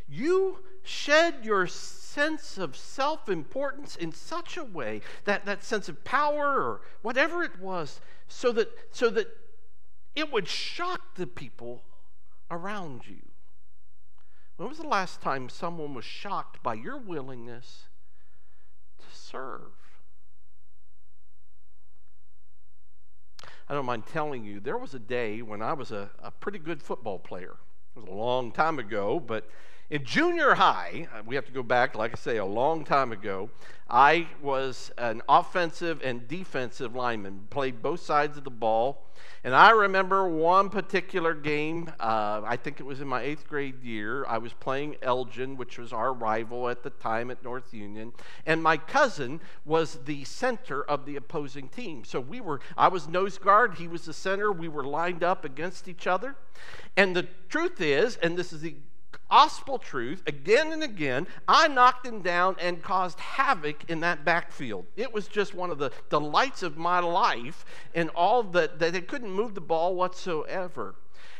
you 0.08 0.58
shed 0.82 1.36
your 1.42 1.66
sense 2.16 2.56
of 2.56 2.74
self 2.74 3.28
importance 3.28 3.94
in 3.94 4.10
such 4.10 4.56
a 4.56 4.64
way 4.64 5.02
that 5.26 5.44
that 5.44 5.62
sense 5.62 5.86
of 5.86 6.02
power 6.02 6.58
or 6.62 6.80
whatever 7.02 7.42
it 7.42 7.60
was 7.60 8.00
so 8.26 8.52
that 8.52 8.68
so 8.90 9.10
that 9.10 9.28
it 10.14 10.32
would 10.32 10.48
shock 10.48 11.16
the 11.16 11.26
people 11.26 11.82
around 12.50 13.06
you. 13.06 13.20
When 14.56 14.66
was 14.66 14.78
the 14.78 14.86
last 14.86 15.20
time 15.20 15.50
someone 15.50 15.92
was 15.92 16.06
shocked 16.06 16.62
by 16.62 16.72
your 16.72 16.96
willingness 16.96 17.82
to 18.98 19.14
serve? 19.14 19.72
I 23.68 23.74
don't 23.74 23.84
mind 23.84 24.06
telling 24.06 24.42
you 24.42 24.58
there 24.58 24.78
was 24.78 24.94
a 24.94 24.98
day 24.98 25.42
when 25.42 25.60
i 25.60 25.74
was 25.74 25.90
a, 25.90 26.08
a 26.22 26.30
pretty 26.30 26.58
good 26.58 26.82
football 26.82 27.18
player. 27.18 27.56
It 27.94 28.00
was 28.00 28.08
a 28.08 28.14
long 28.14 28.52
time 28.52 28.78
ago 28.78 29.20
but 29.20 29.50
in 29.88 30.04
junior 30.04 30.54
high, 30.54 31.06
uh, 31.14 31.22
we 31.24 31.36
have 31.36 31.46
to 31.46 31.52
go 31.52 31.62
back, 31.62 31.94
like 31.94 32.12
I 32.12 32.16
say, 32.16 32.38
a 32.38 32.44
long 32.44 32.84
time 32.84 33.12
ago. 33.12 33.50
I 33.88 34.26
was 34.42 34.90
an 34.98 35.22
offensive 35.28 36.00
and 36.02 36.26
defensive 36.26 36.96
lineman, 36.96 37.46
played 37.50 37.82
both 37.82 38.00
sides 38.00 38.36
of 38.36 38.42
the 38.42 38.50
ball. 38.50 39.06
And 39.44 39.54
I 39.54 39.70
remember 39.70 40.28
one 40.28 40.70
particular 40.70 41.34
game, 41.34 41.88
uh, 42.00 42.42
I 42.44 42.56
think 42.56 42.80
it 42.80 42.82
was 42.82 43.00
in 43.00 43.06
my 43.06 43.22
eighth 43.22 43.46
grade 43.46 43.80
year. 43.84 44.26
I 44.26 44.38
was 44.38 44.52
playing 44.52 44.96
Elgin, 45.02 45.56
which 45.56 45.78
was 45.78 45.92
our 45.92 46.12
rival 46.12 46.68
at 46.68 46.82
the 46.82 46.90
time 46.90 47.30
at 47.30 47.44
North 47.44 47.72
Union. 47.72 48.12
And 48.44 48.60
my 48.60 48.76
cousin 48.76 49.40
was 49.64 50.00
the 50.04 50.24
center 50.24 50.82
of 50.82 51.06
the 51.06 51.14
opposing 51.14 51.68
team. 51.68 52.02
So 52.04 52.18
we 52.18 52.40
were, 52.40 52.60
I 52.76 52.88
was 52.88 53.06
nose 53.06 53.38
guard, 53.38 53.74
he 53.74 53.86
was 53.86 54.04
the 54.04 54.12
center. 54.12 54.50
We 54.50 54.66
were 54.66 54.84
lined 54.84 55.22
up 55.22 55.44
against 55.44 55.86
each 55.86 56.08
other. 56.08 56.34
And 56.96 57.14
the 57.14 57.28
truth 57.48 57.80
is, 57.80 58.16
and 58.16 58.36
this 58.36 58.52
is 58.52 58.62
the 58.62 58.74
gospel 59.30 59.78
truth 59.78 60.22
again 60.26 60.72
and 60.72 60.82
again. 60.82 61.26
I 61.46 61.68
knocked 61.68 62.06
him 62.06 62.22
down 62.22 62.56
and 62.60 62.82
caused 62.82 63.20
havoc 63.20 63.88
in 63.88 64.00
that 64.00 64.24
backfield. 64.24 64.86
It 64.96 65.12
was 65.12 65.28
just 65.28 65.54
one 65.54 65.70
of 65.70 65.78
the 65.78 65.92
delights 66.10 66.62
of 66.62 66.76
my 66.76 67.00
life, 67.00 67.64
and 67.94 68.10
all 68.10 68.42
that, 68.42 68.78
that 68.78 68.92
they 68.92 69.00
couldn't 69.00 69.30
move 69.30 69.54
the 69.54 69.60
ball 69.60 69.94
whatsoever. 69.94 70.94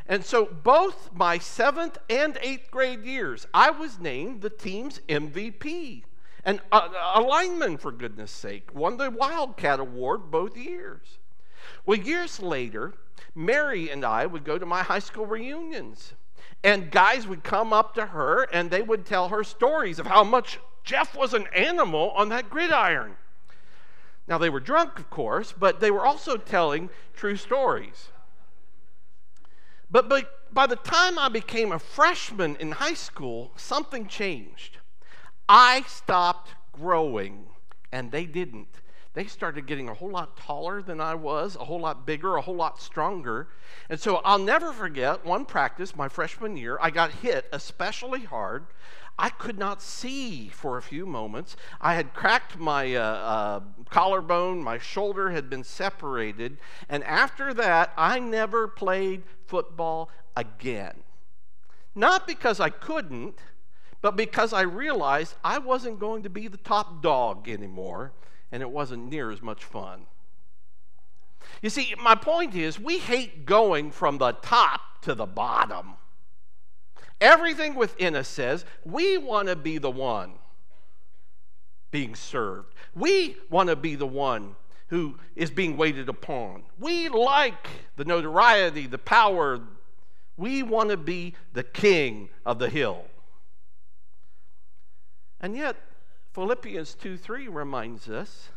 And 0.09 0.25
so, 0.25 0.47
both 0.47 1.11
my 1.13 1.39
seventh 1.39 1.99
and 2.09 2.39
eighth 2.41 2.71
grade 2.71 3.05
years, 3.05 3.47
I 3.53 3.71
was 3.71 3.99
named 3.99 4.41
the 4.41 4.51
team's 4.51 5.01
MVP. 5.09 6.05
And 6.45 6.61
a, 6.71 6.83
a 7.15 7.21
lineman, 7.21 7.77
for 7.77 7.91
goodness 7.91 8.31
sake, 8.31 8.73
won 8.73 8.99
the 8.99 9.11
Wildcat 9.11 9.81
Award 9.81 10.31
both 10.31 10.57
years. 10.57 11.19
Well, 11.85 11.99
years 11.99 12.41
later, 12.41 12.95
Mary 13.35 13.91
and 13.91 14.05
I 14.05 14.27
would 14.27 14.45
go 14.45 14.57
to 14.57 14.65
my 14.65 14.85
high 14.85 15.01
school 15.01 15.27
reunions. 15.27 16.15
And 16.63 16.91
guys 16.91 17.27
would 17.27 17.45
come 17.45 17.73
up 17.73 17.95
to 17.95 18.07
her 18.07 18.45
and 18.45 18.71
they 18.71 18.83
would 18.83 19.07
tell 19.07 19.29
her 19.29 19.45
stories 19.45 19.99
of 19.99 20.07
how 20.07 20.25
much 20.25 20.59
Jeff 20.85 21.17
was 21.17 21.35
an 21.35 21.47
animal 21.55 22.11
on 22.11 22.29
that 22.31 22.51
gridiron. 22.51 23.17
Now, 24.29 24.39
they 24.39 24.51
were 24.51 24.61
drunk, 24.61 24.99
of 24.99 25.09
course, 25.11 25.53
but 25.53 25.81
they 25.81 25.91
were 25.91 26.05
also 26.05 26.37
telling 26.37 26.91
true 27.15 27.37
stories. 27.37 28.09
But 29.91 30.09
by, 30.53 30.67
the 30.67 30.77
time 30.77 31.19
I 31.19 31.29
became 31.29 31.71
a 31.71 31.79
freshman 31.79 32.57
in 32.57 32.73
high 32.73 32.95
school, 32.95 33.53
something 33.57 34.09
changed. 34.09 34.79
I 35.49 35.85
stopped 35.87 36.55
growing, 36.73 37.47
and 37.93 38.11
they 38.11 38.27
didn't 38.27 38.81
they 39.17 39.25
started 39.25 39.67
getting 39.67 39.89
a 39.89 39.95
whole 39.95 40.11
lot 40.11 40.37
taller 40.37 40.83
than 40.83 41.01
I 41.01 41.15
was, 41.15 41.57
a 41.57 41.65
whole 41.65 41.81
lot 41.81 42.05
bigger, 42.05 42.37
a 42.37 42.43
whole 42.43 42.55
lot 42.55 42.83
stronger. 42.83 43.49
And 43.89 43.99
so 43.99 44.17
I'll 44.17 44.39
never 44.39 44.75
forget 44.75 45.25
one 45.25 45.47
practice 45.47 45.97
my 45.97 46.07
freshman 46.07 46.55
year, 46.55 46.77
I 46.83 46.91
got 46.91 47.11
hit 47.11 47.47
especially 47.51 48.25
hard. 48.25 48.67
I 49.19 49.31
could 49.31 49.59
not 49.59 49.81
see 49.81 50.49
for 50.49 50.77
a 50.77 50.83
few 50.83 51.07
moments. 51.07 51.57
I 51.81 51.95
had 51.95 52.13
cracked 52.13 52.59
my 52.59 52.95
uh, 52.95 53.01
uh, 53.01 53.61
collarbone, 53.89 54.63
my 54.63 54.77
shoulder 54.77 55.31
had 55.31 55.49
been 55.49 55.65
separated, 55.65 56.59
and 56.91 57.03
after 57.05 57.55
that, 57.55 57.95
I 57.97 58.19
never 58.19 58.69
played 58.69 59.23
football 59.47 60.11
again. 60.37 61.05
Not 61.95 62.27
because 62.27 62.61
I 62.61 62.69
couldn't, 62.69 63.39
but 64.03 64.15
because 64.15 64.53
I 64.53 64.61
realized 64.61 65.37
I 65.43 65.57
wasn't 65.57 66.01
going 66.01 66.23
to 66.25 66.29
be 66.29 66.49
the 66.49 66.59
top 66.59 67.03
dog 67.03 67.49
anymore 67.49 68.13
and 68.53 68.63
it 68.63 68.71
wasn't 68.71 69.11
near 69.11 69.31
as 69.31 69.43
much 69.43 69.65
fun. 69.65 70.07
You 71.63 71.71
see, 71.71 71.95
my 72.03 72.15
point 72.15 72.55
is, 72.55 72.79
we 72.79 72.99
hate 72.99 73.47
going 73.47 73.91
from 73.91 74.19
the 74.19 74.33
top 74.33 74.81
to 75.03 75.15
the 75.15 75.27
bottom. 75.27 75.95
Everything 77.21 77.75
within 77.75 78.15
us 78.15 78.29
says 78.29 78.65
we 78.85 79.17
want 79.17 79.49
to 79.49 79.57
be 79.57 79.79
the 79.79 79.91
one 79.91 80.33
being 81.91 82.15
served. 82.15 82.75
We 82.95 83.37
want 83.49 83.71
to 83.71 83.77
be 83.77 83.95
the 83.95 84.07
one 84.07 84.57
who 84.89 85.17
is 85.35 85.51
being 85.51 85.77
waited 85.77 86.09
upon. 86.09 86.63
We 86.79 87.09
like 87.09 87.69
the 87.97 88.05
notoriety, 88.05 88.87
the 88.87 88.99
power. 88.99 89.61
We 90.37 90.63
want 90.63 90.91
to 90.91 90.97
be 90.97 91.35
the 91.55 91.63
king 91.63 92.29
of 92.45 92.59
the 92.59 92.69
hill. 92.69 93.05
And 95.41 95.57
yet, 95.57 95.77
Philippians 96.37 96.93
2 96.97 97.17
3 97.17 97.49
reminds 97.49 98.11
us 98.11 98.51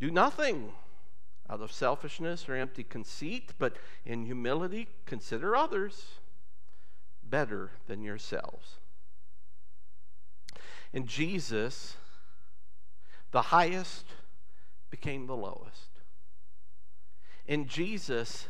do 0.00 0.10
nothing 0.10 0.72
out 1.48 1.60
of 1.60 1.70
selfishness 1.70 2.48
or 2.48 2.56
empty 2.56 2.82
conceit, 2.82 3.52
but 3.56 3.76
in 4.04 4.24
humility 4.24 4.88
consider 5.06 5.54
others 5.54 6.14
better 7.22 7.70
than 7.86 8.02
yourselves. 8.02 8.78
And 10.92 11.06
Jesus 11.06 11.94
The 13.30 13.42
highest 13.42 14.06
became 14.90 15.28
the 15.28 15.36
lowest. 15.36 16.00
In 17.46 17.68
Jesus, 17.68 18.48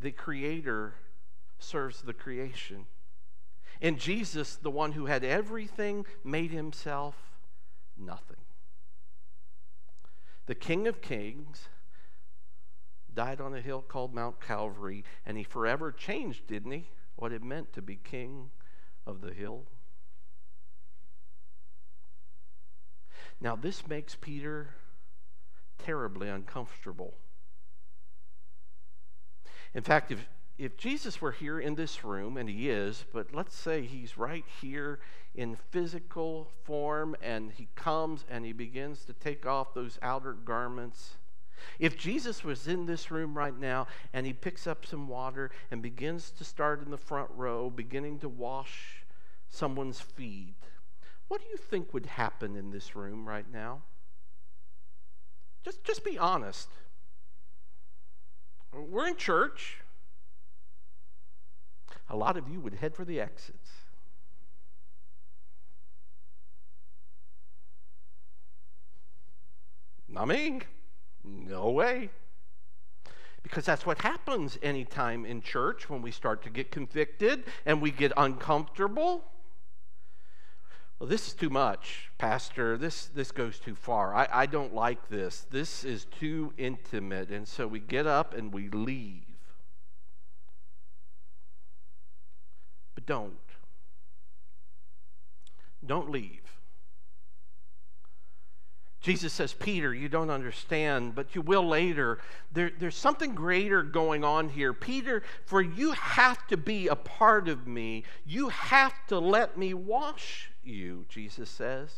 the 0.00 0.12
Creator 0.12 0.94
serves 1.58 2.02
the 2.02 2.14
creation. 2.14 2.86
In 3.80 3.98
Jesus, 3.98 4.54
the 4.54 4.70
one 4.70 4.92
who 4.92 5.06
had 5.06 5.24
everything 5.24 6.06
made 6.22 6.52
himself 6.52 7.33
nothing. 7.98 8.36
The 10.46 10.54
King 10.54 10.86
of 10.86 11.00
Kings 11.00 11.68
died 13.14 13.40
on 13.40 13.54
a 13.54 13.60
hill 13.60 13.82
called 13.82 14.14
Mount 14.14 14.40
Calvary, 14.40 15.04
and 15.24 15.38
he 15.38 15.44
forever 15.44 15.92
changed, 15.92 16.46
didn't 16.46 16.72
he? 16.72 16.88
What 17.16 17.32
it 17.32 17.42
meant 17.42 17.72
to 17.74 17.82
be 17.82 17.96
king 17.96 18.50
of 19.06 19.20
the 19.20 19.32
hill. 19.32 19.64
Now, 23.40 23.56
this 23.56 23.86
makes 23.86 24.16
Peter 24.20 24.70
terribly 25.78 26.28
uncomfortable. 26.28 27.14
In 29.74 29.82
fact, 29.82 30.10
if, 30.10 30.26
if 30.56 30.76
Jesus 30.76 31.20
were 31.20 31.32
here 31.32 31.60
in 31.60 31.74
this 31.74 32.04
room, 32.04 32.36
and 32.36 32.48
he 32.48 32.70
is, 32.70 33.04
but 33.12 33.34
let's 33.34 33.54
say 33.54 33.82
he's 33.82 34.16
right 34.16 34.44
here 34.60 35.00
in 35.34 35.56
physical 35.56 36.48
form, 36.64 37.16
and 37.22 37.52
he 37.52 37.68
comes 37.74 38.24
and 38.30 38.44
he 38.44 38.52
begins 38.52 39.04
to 39.04 39.12
take 39.12 39.46
off 39.46 39.74
those 39.74 39.98
outer 40.02 40.32
garments. 40.32 41.16
If 41.78 41.96
Jesus 41.96 42.44
was 42.44 42.68
in 42.68 42.86
this 42.86 43.10
room 43.10 43.36
right 43.36 43.58
now 43.58 43.86
and 44.12 44.26
he 44.26 44.32
picks 44.32 44.66
up 44.66 44.84
some 44.84 45.08
water 45.08 45.50
and 45.70 45.82
begins 45.82 46.30
to 46.32 46.44
start 46.44 46.84
in 46.84 46.90
the 46.90 46.98
front 46.98 47.30
row, 47.34 47.70
beginning 47.70 48.18
to 48.20 48.28
wash 48.28 49.04
someone's 49.48 50.00
feet, 50.00 50.56
what 51.28 51.40
do 51.40 51.46
you 51.50 51.56
think 51.56 51.94
would 51.94 52.06
happen 52.06 52.54
in 52.54 52.70
this 52.70 52.94
room 52.94 53.26
right 53.26 53.50
now? 53.50 53.82
Just, 55.64 55.82
just 55.84 56.04
be 56.04 56.18
honest. 56.18 56.68
We're 58.72 59.08
in 59.08 59.16
church. 59.16 59.78
A 62.10 62.16
lot 62.16 62.36
of 62.36 62.48
you 62.48 62.60
would 62.60 62.74
head 62.74 62.94
for 62.94 63.04
the 63.04 63.20
exits. 63.20 63.63
Not. 70.14 70.62
No 71.24 71.70
way. 71.70 72.10
Because 73.42 73.64
that's 73.64 73.84
what 73.84 73.98
happens 73.98 74.58
anytime 74.62 75.26
in 75.26 75.42
church 75.42 75.90
when 75.90 76.00
we 76.02 76.10
start 76.10 76.42
to 76.44 76.50
get 76.50 76.70
convicted 76.70 77.44
and 77.66 77.82
we 77.82 77.90
get 77.90 78.12
uncomfortable. 78.16 79.24
Well, 80.98 81.08
this 81.08 81.26
is 81.26 81.34
too 81.34 81.50
much, 81.50 82.10
Pastor. 82.16 82.78
This, 82.78 83.06
this 83.06 83.32
goes 83.32 83.58
too 83.58 83.74
far. 83.74 84.14
I, 84.14 84.28
I 84.30 84.46
don't 84.46 84.74
like 84.74 85.08
this. 85.08 85.46
This 85.50 85.84
is 85.84 86.06
too 86.06 86.54
intimate. 86.56 87.30
And 87.30 87.46
so 87.46 87.66
we 87.66 87.80
get 87.80 88.06
up 88.06 88.32
and 88.34 88.52
we 88.52 88.68
leave. 88.68 89.22
But 92.94 93.04
don't. 93.04 93.34
Don't 95.84 96.10
leave. 96.10 96.43
Jesus 99.04 99.34
says, 99.34 99.52
Peter, 99.52 99.92
you 99.92 100.08
don't 100.08 100.30
understand, 100.30 101.14
but 101.14 101.34
you 101.34 101.42
will 101.42 101.68
later. 101.68 102.20
There, 102.54 102.70
there's 102.78 102.96
something 102.96 103.34
greater 103.34 103.82
going 103.82 104.24
on 104.24 104.48
here. 104.48 104.72
Peter, 104.72 105.22
for 105.44 105.60
you 105.60 105.92
have 105.92 106.46
to 106.46 106.56
be 106.56 106.88
a 106.88 106.96
part 106.96 107.46
of 107.46 107.66
me. 107.66 108.04
You 108.24 108.48
have 108.48 108.94
to 109.08 109.18
let 109.18 109.58
me 109.58 109.74
wash 109.74 110.50
you, 110.62 111.04
Jesus 111.10 111.50
says. 111.50 111.90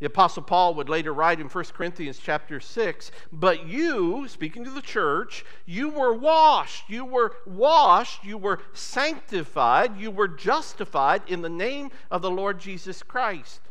The 0.00 0.06
apostle 0.06 0.42
Paul 0.42 0.74
would 0.74 0.90
later 0.90 1.14
write 1.14 1.40
in 1.40 1.48
1 1.48 1.64
Corinthians 1.72 2.20
chapter 2.22 2.60
6, 2.60 3.10
but 3.32 3.66
you, 3.66 4.28
speaking 4.28 4.64
to 4.64 4.70
the 4.70 4.82
church, 4.82 5.46
you 5.64 5.88
were 5.88 6.12
washed, 6.12 6.90
you 6.90 7.06
were 7.06 7.34
washed, 7.46 8.22
you 8.22 8.36
were 8.36 8.60
sanctified, 8.74 9.98
you 9.98 10.10
were 10.10 10.28
justified 10.28 11.22
in 11.26 11.40
the 11.40 11.48
name 11.48 11.90
of 12.10 12.20
the 12.20 12.30
Lord 12.30 12.60
Jesus 12.60 13.02
Christ. 13.02 13.62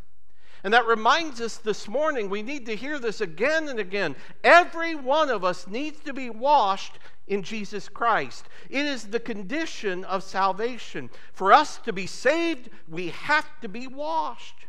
And 0.67 0.73
that 0.73 0.85
reminds 0.85 1.39
us 1.39 1.55
this 1.55 1.87
morning, 1.87 2.29
we 2.29 2.41
need 2.41 2.65
to 2.65 2.75
hear 2.75 2.99
this 2.99 3.21
again 3.21 3.69
and 3.69 3.79
again. 3.79 4.17
Every 4.43 4.95
one 4.95 5.29
of 5.29 5.45
us 5.45 5.65
needs 5.65 6.01
to 6.01 6.11
be 6.11 6.29
washed 6.29 6.99
in 7.25 7.41
Jesus 7.41 7.87
Christ. 7.87 8.49
It 8.69 8.85
is 8.85 9.05
the 9.05 9.21
condition 9.21 10.03
of 10.03 10.23
salvation. 10.23 11.09
For 11.31 11.53
us 11.53 11.77
to 11.85 11.93
be 11.93 12.05
saved, 12.05 12.69
we 12.89 13.11
have 13.11 13.47
to 13.61 13.69
be 13.69 13.87
washed. 13.87 14.65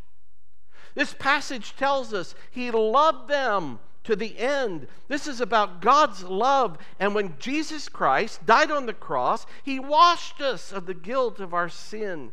This 0.94 1.14
passage 1.14 1.74
tells 1.74 2.14
us 2.14 2.36
He 2.52 2.70
loved 2.70 3.28
them 3.28 3.80
to 4.04 4.14
the 4.14 4.38
end. 4.38 4.86
This 5.08 5.26
is 5.26 5.40
about 5.40 5.80
God's 5.80 6.22
love. 6.22 6.78
And 7.00 7.12
when 7.12 7.34
Jesus 7.40 7.88
Christ 7.88 8.46
died 8.46 8.70
on 8.70 8.86
the 8.86 8.92
cross, 8.92 9.46
He 9.64 9.80
washed 9.80 10.40
us 10.40 10.70
of 10.70 10.86
the 10.86 10.94
guilt 10.94 11.40
of 11.40 11.52
our 11.52 11.68
sin. 11.68 12.30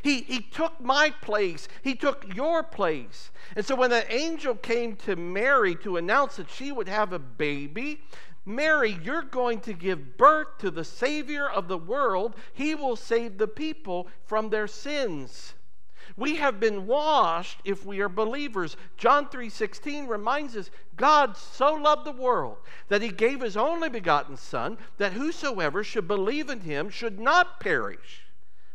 He, 0.00 0.22
he 0.22 0.40
took 0.40 0.80
my 0.80 1.10
place. 1.20 1.68
He 1.82 1.94
took 1.94 2.34
your 2.34 2.62
place. 2.62 3.30
And 3.54 3.64
so 3.64 3.74
when 3.76 3.90
the 3.90 4.10
angel 4.12 4.54
came 4.54 4.96
to 4.96 5.16
Mary 5.16 5.74
to 5.76 5.96
announce 5.96 6.36
that 6.36 6.50
she 6.50 6.72
would 6.72 6.88
have 6.88 7.12
a 7.12 7.18
baby, 7.18 8.02
Mary, 8.44 8.98
you're 9.04 9.22
going 9.22 9.60
to 9.60 9.72
give 9.72 10.16
birth 10.16 10.58
to 10.58 10.70
the 10.70 10.84
Savior 10.84 11.48
of 11.48 11.68
the 11.68 11.78
world. 11.78 12.34
He 12.52 12.74
will 12.74 12.96
save 12.96 13.38
the 13.38 13.46
people 13.46 14.08
from 14.24 14.48
their 14.48 14.66
sins. 14.66 15.54
We 16.16 16.36
have 16.36 16.58
been 16.58 16.86
washed 16.86 17.60
if 17.64 17.86
we 17.86 18.00
are 18.00 18.08
believers. 18.08 18.76
John 18.96 19.28
3:16 19.28 20.08
reminds 20.08 20.56
us 20.56 20.70
God 20.96 21.36
so 21.36 21.74
loved 21.74 22.04
the 22.04 22.12
world 22.12 22.58
that 22.88 23.02
he 23.02 23.08
gave 23.08 23.40
his 23.40 23.56
only 23.56 23.88
begotten 23.88 24.36
son 24.36 24.78
that 24.98 25.12
whosoever 25.12 25.84
should 25.84 26.08
believe 26.08 26.50
in 26.50 26.60
him 26.60 26.90
should 26.90 27.20
not 27.20 27.60
perish 27.60 28.21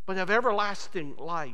but 0.08 0.18
have 0.18 0.32
everlasting 0.32 1.16
life. 1.18 1.54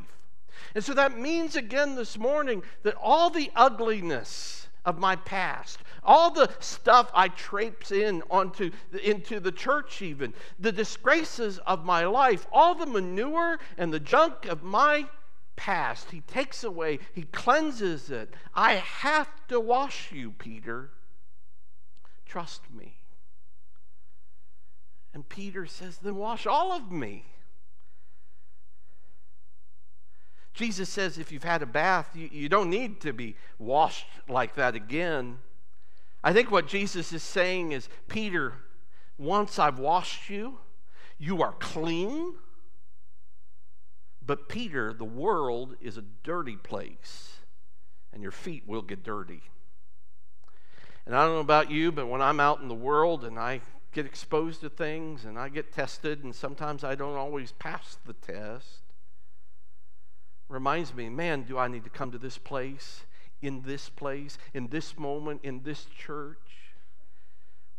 And 0.74 0.84
so 0.84 0.94
that 0.94 1.18
means 1.20 1.58
again 1.58 1.96
this 1.96 2.18
morning 2.18 2.64
that 2.84 2.96
all 2.96 3.30
the 3.30 3.52
ugliness 3.56 4.68
of 4.86 5.00
my 5.00 5.16
past, 5.16 5.80
all 6.04 6.30
the 6.32 6.50
stuff 6.60 7.10
I 7.14 7.30
traipse 7.30 7.92
in 7.92 8.22
onto 8.30 8.72
into 9.04 9.40
the 9.40 9.52
church 9.52 10.02
even, 10.02 10.34
the 10.60 10.72
disgraces 10.72 11.58
of 11.60 11.84
my 11.84 12.06
life, 12.06 12.46
all 12.52 12.76
the 12.76 12.86
manure 12.86 13.60
and 13.78 13.92
the 13.92 14.00
junk 14.00 14.46
of 14.46 14.64
my 14.64 15.08
past, 15.56 16.12
he 16.12 16.22
takes 16.22 16.64
away, 16.64 17.00
he 17.14 17.24
cleanses 17.24 18.12
it. 18.12 18.34
I 18.54 18.76
have 18.76 19.30
to 19.48 19.60
wash 19.60 20.12
you, 20.12 20.32
Peter. 20.32 20.92
Trust 22.26 22.62
me. 22.72 22.98
And 25.14 25.28
Peter 25.28 25.66
says, 25.66 25.98
Then 25.98 26.16
wash 26.16 26.46
all 26.46 26.72
of 26.72 26.92
me. 26.92 27.26
Jesus 30.54 30.90
says 30.90 31.18
if 31.18 31.32
you've 31.32 31.44
had 31.44 31.62
a 31.62 31.68
bath, 31.68 32.10
you, 32.16 32.30
you 32.32 32.48
don't 32.48 32.70
need 32.70 33.02
to 33.02 33.14
be 33.14 33.36
washed 33.58 34.08
like 34.28 34.56
that 34.56 34.76
again. 34.76 35.40
I 36.24 36.32
think 36.32 36.52
what 36.52 36.68
Jesus 36.68 37.12
is 37.12 37.24
saying 37.24 37.72
is 37.72 37.90
Peter, 38.08 38.54
once 39.18 39.60
I've 39.60 39.80
washed 39.80 40.30
you, 40.30 40.60
you 41.18 41.42
are 41.42 41.54
clean. 41.60 42.36
But 44.26 44.48
Peter, 44.48 44.94
the 44.94 45.04
world 45.04 45.76
is 45.82 45.98
a 45.98 46.04
dirty 46.24 46.56
place, 46.56 47.40
and 48.14 48.22
your 48.22 48.32
feet 48.32 48.64
will 48.66 48.82
get 48.82 49.04
dirty. 49.04 49.42
And 51.06 51.16
I 51.16 51.26
don't 51.26 51.34
know 51.34 51.42
about 51.42 51.70
you, 51.70 51.92
but 51.92 52.08
when 52.08 52.22
I'm 52.22 52.40
out 52.40 52.62
in 52.62 52.70
the 52.70 52.74
world 52.74 53.26
and 53.26 53.38
I 53.38 53.60
get 53.92 54.06
exposed 54.06 54.62
to 54.62 54.70
things 54.70 55.26
and 55.26 55.38
I 55.38 55.50
get 55.50 55.74
tested, 55.74 56.24
and 56.24 56.34
sometimes 56.34 56.86
I 56.86 56.96
don't 56.96 57.18
always 57.18 57.52
pass 57.52 57.98
the 58.06 58.14
test, 58.14 58.83
reminds 60.50 60.94
me, 60.94 61.10
man, 61.10 61.44
do 61.44 61.58
I 61.58 61.68
need 61.68 61.84
to 61.84 61.90
come 61.90 62.12
to 62.12 62.18
this 62.18 62.38
place, 62.38 63.04
in 63.42 63.62
this 63.64 63.90
place, 63.90 64.38
in 64.54 64.68
this 64.68 64.98
moment, 64.98 65.42
in 65.44 65.64
this 65.64 65.86
church, 65.98 66.38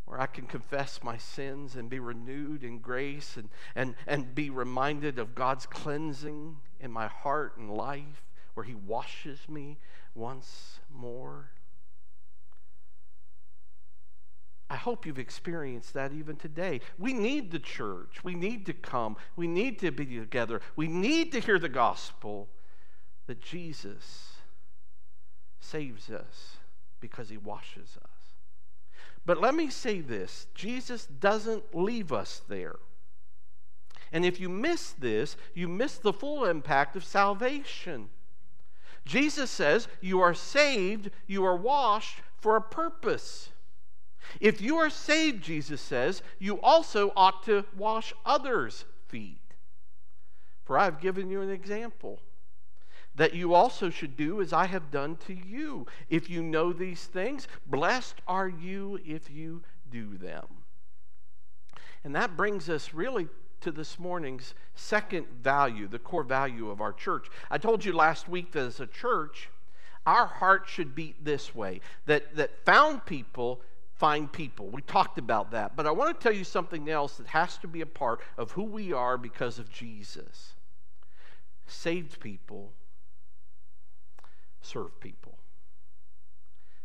where 0.05 0.21
I 0.21 0.27
can 0.27 0.45
confess 0.45 1.01
my 1.03 1.17
sins 1.17 1.75
and 1.75 1.89
be 1.89 1.99
renewed 1.99 2.63
in 2.63 2.79
grace 2.79 3.37
and, 3.37 3.49
and, 3.75 3.95
and 4.05 4.35
be 4.35 4.49
reminded 4.49 5.17
of 5.17 5.33
God's 5.33 5.65
cleansing 5.65 6.57
in 6.79 6.91
my 6.91 7.07
heart 7.07 7.57
and 7.57 7.71
life, 7.71 8.23
where 8.53 8.63
He 8.63 8.75
washes 8.75 9.39
me 9.49 9.77
once 10.13 10.79
more. 10.93 11.49
I 14.69 14.75
hope 14.75 15.05
you've 15.05 15.19
experienced 15.19 15.93
that 15.93 16.11
even 16.11 16.37
today. 16.37 16.81
We 16.97 17.13
need 17.13 17.51
the 17.51 17.59
church. 17.59 18.23
We 18.23 18.33
need 18.33 18.65
to 18.65 18.73
come. 18.73 19.15
We 19.35 19.47
need 19.47 19.79
to 19.79 19.91
be 19.91 20.05
together. 20.05 20.61
We 20.75 20.87
need 20.87 21.31
to 21.33 21.39
hear 21.39 21.59
the 21.59 21.69
gospel 21.69 22.49
that 23.27 23.41
Jesus 23.41 24.33
saves 25.59 26.09
us 26.09 26.57
because 26.99 27.29
he 27.29 27.37
washes 27.37 27.97
us. 28.03 28.09
But 29.25 29.41
let 29.41 29.55
me 29.55 29.69
say 29.69 30.01
this 30.01 30.47
Jesus 30.53 31.05
doesn't 31.05 31.75
leave 31.75 32.13
us 32.13 32.41
there. 32.47 32.75
And 34.11 34.23
if 34.23 34.39
you 34.39 34.49
miss 34.49 34.91
this, 34.91 35.35
you 35.53 35.67
miss 35.67 35.97
the 35.97 36.13
full 36.13 36.45
impact 36.45 36.95
of 36.95 37.03
salvation. 37.03 38.09
Jesus 39.03 39.51
says, 39.51 39.87
You 40.01 40.21
are 40.21 40.33
saved, 40.33 41.11
you 41.27 41.43
are 41.43 41.55
washed 41.55 42.21
for 42.39 42.55
a 42.55 42.61
purpose. 42.61 43.49
If 44.39 44.61
you 44.61 44.77
are 44.77 44.89
saved, 44.89 45.43
Jesus 45.43 45.81
says, 45.81 46.21
you 46.39 46.59
also 46.61 47.11
ought 47.15 47.43
to 47.43 47.65
wash 47.77 48.13
others' 48.25 48.85
feet. 49.07 49.41
For 50.63 50.77
I 50.77 50.85
have 50.85 50.99
given 50.99 51.29
you 51.29 51.41
an 51.41 51.49
example 51.49 52.19
that 53.15 53.33
you 53.33 53.53
also 53.53 53.89
should 53.89 54.17
do 54.17 54.41
as 54.41 54.53
I 54.53 54.65
have 54.65 54.91
done 54.91 55.17
to 55.27 55.33
you. 55.33 55.87
If 56.09 56.29
you 56.29 56.43
know 56.43 56.73
these 56.73 57.05
things, 57.05 57.47
blessed 57.65 58.15
are 58.27 58.49
you 58.49 58.99
if 59.05 59.29
you 59.29 59.63
do 59.89 60.17
them. 60.17 60.45
And 62.03 62.15
that 62.15 62.37
brings 62.37 62.69
us 62.69 62.93
really 62.93 63.27
to 63.61 63.71
this 63.71 63.97
morning's 63.97 64.53
second 64.75 65.25
value, 65.41 65.87
the 65.87 65.97
core 65.97 66.23
value 66.23 66.69
of 66.69 66.81
our 66.81 66.93
church. 66.93 67.27
I 67.49 67.57
told 67.57 67.83
you 67.83 67.93
last 67.93 68.29
week 68.29 68.51
that 68.51 68.65
as 68.65 68.79
a 68.79 68.87
church, 68.87 69.49
our 70.05 70.27
heart 70.27 70.65
should 70.67 70.93
beat 70.93 71.25
this 71.25 71.55
way 71.55 71.81
that, 72.05 72.35
that 72.35 72.63
found 72.63 73.05
people 73.05 73.61
find 73.95 74.31
people. 74.31 74.67
We 74.67 74.81
talked 74.81 75.17
about 75.17 75.51
that. 75.51 75.75
But 75.75 75.87
I 75.87 75.91
want 75.91 76.19
to 76.19 76.21
tell 76.21 76.37
you 76.37 76.43
something 76.43 76.89
else 76.89 77.17
that 77.17 77.27
has 77.27 77.57
to 77.59 77.67
be 77.67 77.81
a 77.81 77.85
part 77.85 78.19
of 78.37 78.51
who 78.51 78.63
we 78.63 78.93
are 78.93 79.17
because 79.17 79.57
of 79.57 79.71
Jesus. 79.71 80.53
Saved 81.65 82.19
people 82.19 82.73
serve 84.65 84.99
people. 84.99 85.37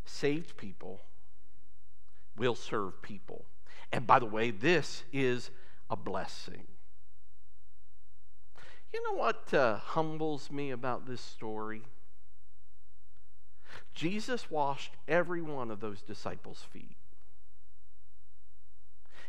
Saved 0.04 0.56
people 0.56 1.00
will 2.36 2.54
serve 2.54 3.02
people. 3.02 3.44
And 3.92 4.06
by 4.06 4.18
the 4.18 4.26
way, 4.26 4.50
this 4.50 5.04
is 5.12 5.50
a 5.88 5.96
blessing. 5.96 6.66
You 8.92 9.02
know 9.04 9.18
what 9.18 9.52
uh, 9.54 9.76
humbles 9.78 10.50
me 10.50 10.70
about 10.70 11.06
this 11.06 11.20
story? 11.20 11.82
Jesus 13.94 14.50
washed 14.50 14.92
every 15.06 15.42
one 15.42 15.70
of 15.70 15.80
those 15.80 16.02
disciples' 16.02 16.64
feet. 16.72 16.96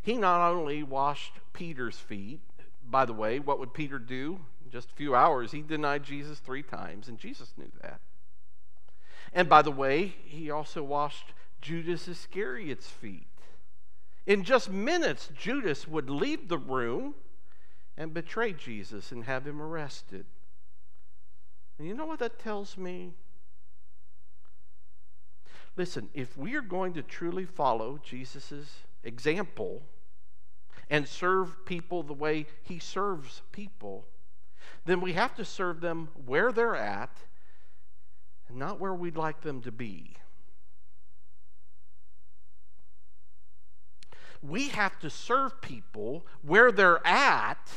He 0.02 0.18
not 0.18 0.50
only 0.50 0.82
washed 0.82 1.34
Peter's 1.54 1.98
feet, 1.98 2.40
by 2.90 3.06
the 3.06 3.14
way, 3.14 3.40
what 3.40 3.60
would 3.60 3.74
Peter 3.74 4.00
do? 4.00 4.40
In 4.66 4.72
just 4.72 4.90
a 4.90 4.96
few 4.96 5.14
hours, 5.16 5.52
he 5.52 5.62
denied 5.62 6.04
Jesus 6.04 6.40
three 6.40 6.64
times, 6.64 7.08
and 7.08 7.20
Jesus 7.20 7.54
knew 7.56 7.72
that. 7.82 8.02
And 9.34 9.48
by 9.48 9.62
the 9.62 9.72
way, 9.72 10.16
he 10.26 10.52
also 10.52 10.84
washed 10.84 11.34
Judas 11.62 12.08
Iscariot's 12.08 12.88
feet. 12.88 13.28
In 14.26 14.44
just 14.44 14.70
minutes, 14.70 15.30
Judas 15.36 15.88
would 15.88 16.10
leave 16.10 16.48
the 16.48 16.58
room 16.58 17.16
and 17.98 18.14
betray 18.14 18.54
Jesus 18.54 19.12
and 19.12 19.24
have 19.26 19.48
him 19.48 19.62
arrested. 19.62 20.26
And 21.78 21.88
you 21.88 21.94
know 21.94 22.06
what 22.06 22.20
that 22.20 22.40
tells 22.40 22.78
me? 22.78 23.14
Listen, 25.78 26.10
if 26.14 26.38
we 26.38 26.56
are 26.56 26.62
going 26.62 26.94
to 26.94 27.02
truly 27.02 27.46
follow 27.46 28.00
Jesus' 28.04 28.84
example 29.04 29.82
and 30.90 31.08
serve 31.08 31.66
people 31.66 32.04
the 32.04 32.14
way 32.14 32.46
he 32.62 32.78
serves 32.78 33.42
people, 33.52 34.06
then 34.86 35.00
we 35.00 35.14
have 35.14 35.34
to 35.36 35.46
serve 35.46 35.80
them 35.80 36.10
where 36.26 36.52
they're 36.52 36.76
at 36.76 37.16
and 38.52 38.60
not 38.60 38.82
where 38.82 38.94
we'd 38.94 39.16
like 39.16 39.42
them 39.42 39.62
to 39.62 39.72
be. 39.72 40.14
We 44.44 44.70
have 44.70 45.00
to 45.00 45.10
serve 45.10 45.62
people 45.62 46.26
where 46.42 46.72
they're 46.72 47.06
at 47.08 47.72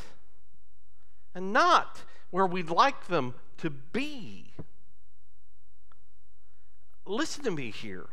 and 1.34 1.52
not 1.52 2.02
where 2.30 2.46
we'd 2.46 2.70
like 2.70 3.06
them 3.06 3.34
to 3.58 3.70
be. 3.70 4.52
Listen 7.06 7.44
to 7.44 7.50
me 7.52 7.70
here. 7.70 8.06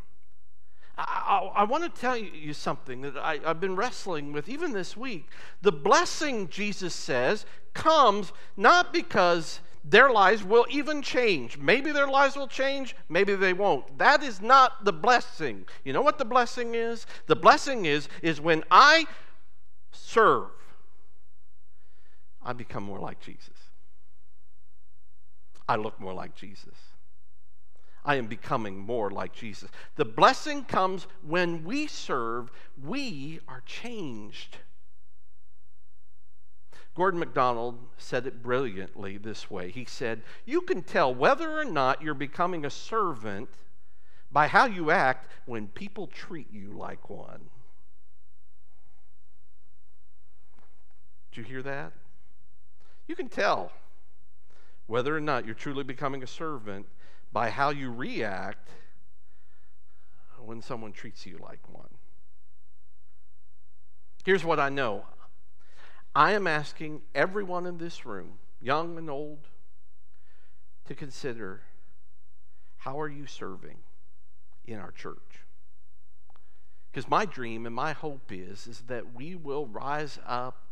I, 0.98 1.40
I, 1.56 1.62
I 1.62 1.64
want 1.64 1.84
to 1.84 2.02
tell 2.02 2.18
you 2.18 2.54
something 2.54 3.02
that 3.02 3.18
I, 3.18 3.40
I've 3.44 3.60
been 3.60 3.76
wrestling 3.76 4.34
with 4.34 4.48
even 4.48 4.74
this 4.74 4.96
week. 4.96 5.30
The 5.64 5.72
blessing, 5.72 6.48
Jesus 6.50 6.94
says, 6.94 7.46
comes 7.74 8.34
not 8.56 8.94
because 8.94 9.62
their 9.84 10.12
lives 10.12 10.44
will 10.44 10.66
even 10.70 11.02
change. 11.02 11.58
Maybe 11.58 11.92
their 11.92 12.08
lives 12.08 12.36
will 12.36 12.48
change, 12.48 12.96
maybe 13.10 13.36
they 13.36 13.54
won't. 13.54 13.98
That 13.98 14.22
is 14.24 14.42
not 14.42 14.86
the 14.86 14.94
blessing. 14.94 15.66
You 15.84 15.94
know 15.94 16.02
what 16.02 16.18
the 16.18 16.26
blessing 16.26 16.76
is? 16.76 17.06
The 17.28 17.36
blessing 17.36 17.86
is 17.86 18.08
is 18.22 18.40
when 18.40 18.64
I 18.70 19.06
serve, 19.92 20.52
I 22.44 22.54
become 22.54 22.84
more 22.84 23.00
like 23.00 23.20
Jesus. 23.20 23.50
I 25.68 25.76
look 25.76 26.00
more 26.00 26.14
like 26.14 26.36
Jesus. 26.36 26.76
I 28.04 28.16
am 28.16 28.28
becoming 28.28 28.80
more 28.80 29.12
like 29.12 29.34
Jesus. 29.34 29.70
The 29.96 30.06
blessing 30.06 30.64
comes 30.64 31.06
when 31.22 31.64
we 31.64 31.88
serve, 31.88 32.52
we 32.84 33.40
are 33.48 33.62
changed. 33.66 34.58
Gordon 36.94 37.20
MacDonald 37.20 37.80
said 37.98 38.28
it 38.28 38.44
brilliantly 38.44 39.18
this 39.18 39.50
way. 39.50 39.72
He 39.72 39.86
said, 39.86 40.24
You 40.46 40.62
can 40.62 40.84
tell 40.84 41.14
whether 41.14 41.58
or 41.58 41.64
not 41.64 42.02
you're 42.02 42.14
becoming 42.14 42.66
a 42.66 42.70
servant 42.70 43.50
by 44.32 44.48
how 44.48 44.66
you 44.66 44.92
act 44.92 45.32
when 45.46 45.68
people 45.68 46.08
treat 46.08 46.52
you 46.52 46.72
like 46.72 47.10
one. 47.10 47.50
Did 51.32 51.42
you 51.42 51.44
hear 51.46 51.62
that? 51.64 51.94
You 53.08 53.16
can 53.16 53.30
tell 53.30 53.72
whether 54.88 55.16
or 55.16 55.22
not 55.22 55.46
you're 55.46 55.56
truly 55.56 55.84
becoming 55.84 56.24
a 56.24 56.28
servant 56.28 56.86
by 57.32 57.50
how 57.50 57.70
you 57.70 57.92
react 57.92 58.70
when 60.44 60.62
someone 60.62 60.92
treats 60.92 61.26
you 61.26 61.38
like 61.42 61.60
one. 61.70 61.88
Here's 64.26 64.44
what 64.44 64.60
I 64.60 64.70
know 64.70 65.06
I 66.16 66.34
am 66.34 66.48
asking 66.48 67.02
everyone 67.16 67.66
in 67.66 67.78
this 67.78 68.06
room, 68.06 68.34
young 68.62 68.98
and 68.98 69.10
old, 69.10 69.48
to 70.88 70.96
consider 70.96 71.62
how 72.78 73.00
are 73.00 73.08
you 73.08 73.26
serving 73.26 73.78
in 74.66 74.80
our 74.80 74.92
church? 74.92 75.46
Because 76.92 77.10
my 77.10 77.26
dream 77.26 77.66
and 77.66 77.74
my 77.74 77.94
hope 77.94 78.32
is, 78.32 78.68
is 78.68 78.82
that 78.88 79.14
we 79.14 79.36
will 79.36 79.68
rise 79.68 80.20
up 80.26 80.64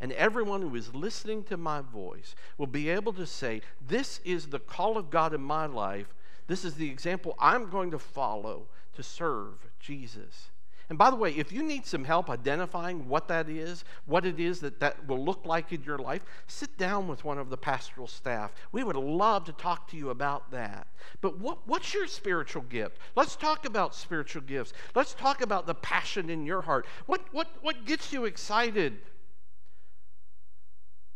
and 0.00 0.12
everyone 0.12 0.62
who 0.62 0.74
is 0.76 0.94
listening 0.94 1.42
to 1.44 1.56
my 1.56 1.80
voice 1.80 2.34
will 2.58 2.66
be 2.66 2.90
able 2.90 3.12
to 3.14 3.26
say, 3.26 3.62
This 3.80 4.20
is 4.24 4.48
the 4.48 4.58
call 4.58 4.98
of 4.98 5.10
God 5.10 5.32
in 5.32 5.40
my 5.40 5.66
life. 5.66 6.14
This 6.46 6.64
is 6.64 6.74
the 6.74 6.90
example 6.90 7.34
I'm 7.38 7.70
going 7.70 7.90
to 7.90 7.98
follow 7.98 8.68
to 8.94 9.02
serve 9.02 9.66
Jesus. 9.80 10.50
And 10.88 10.96
by 10.96 11.10
the 11.10 11.16
way, 11.16 11.32
if 11.32 11.50
you 11.50 11.64
need 11.64 11.84
some 11.84 12.04
help 12.04 12.30
identifying 12.30 13.08
what 13.08 13.26
that 13.26 13.48
is, 13.48 13.84
what 14.04 14.24
it 14.24 14.38
is 14.38 14.60
that 14.60 14.78
that 14.78 15.08
will 15.08 15.24
look 15.24 15.44
like 15.44 15.72
in 15.72 15.82
your 15.82 15.98
life, 15.98 16.24
sit 16.46 16.78
down 16.78 17.08
with 17.08 17.24
one 17.24 17.38
of 17.38 17.50
the 17.50 17.56
pastoral 17.56 18.06
staff. 18.06 18.52
We 18.70 18.84
would 18.84 18.94
love 18.94 19.44
to 19.46 19.52
talk 19.52 19.88
to 19.90 19.96
you 19.96 20.10
about 20.10 20.52
that. 20.52 20.86
But 21.20 21.40
what, 21.40 21.66
what's 21.66 21.92
your 21.92 22.06
spiritual 22.06 22.62
gift? 22.62 22.98
Let's 23.16 23.34
talk 23.34 23.64
about 23.64 23.96
spiritual 23.96 24.42
gifts. 24.42 24.72
Let's 24.94 25.14
talk 25.14 25.40
about 25.40 25.66
the 25.66 25.74
passion 25.74 26.30
in 26.30 26.46
your 26.46 26.62
heart. 26.62 26.86
What, 27.06 27.22
what, 27.32 27.48
what 27.62 27.84
gets 27.84 28.12
you 28.12 28.24
excited? 28.24 28.98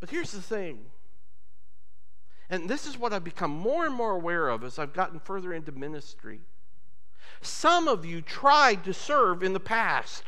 But 0.00 0.10
here's 0.10 0.32
the 0.32 0.42
thing. 0.42 0.80
And 2.48 2.68
this 2.68 2.86
is 2.88 2.98
what 2.98 3.12
I've 3.12 3.22
become 3.22 3.52
more 3.52 3.86
and 3.86 3.94
more 3.94 4.10
aware 4.10 4.48
of 4.48 4.64
as 4.64 4.80
I've 4.80 4.92
gotten 4.92 5.20
further 5.20 5.52
into 5.52 5.70
ministry 5.70 6.40
some 7.40 7.88
of 7.88 8.04
you 8.04 8.20
tried 8.20 8.84
to 8.84 8.92
serve 8.92 9.42
in 9.42 9.52
the 9.52 9.60
past. 9.60 10.24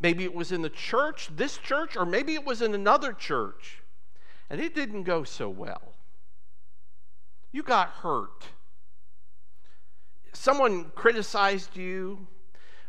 Maybe 0.00 0.24
it 0.24 0.34
was 0.34 0.52
in 0.52 0.62
the 0.62 0.70
church, 0.70 1.30
this 1.34 1.56
church, 1.56 1.96
or 1.96 2.04
maybe 2.04 2.34
it 2.34 2.44
was 2.44 2.60
in 2.60 2.74
another 2.74 3.12
church, 3.12 3.82
and 4.50 4.60
it 4.60 4.74
didn't 4.74 5.04
go 5.04 5.24
so 5.24 5.48
well. 5.48 5.94
You 7.52 7.62
got 7.62 7.88
hurt. 7.88 8.48
Someone 10.32 10.90
criticized 10.94 11.76
you, 11.76 12.26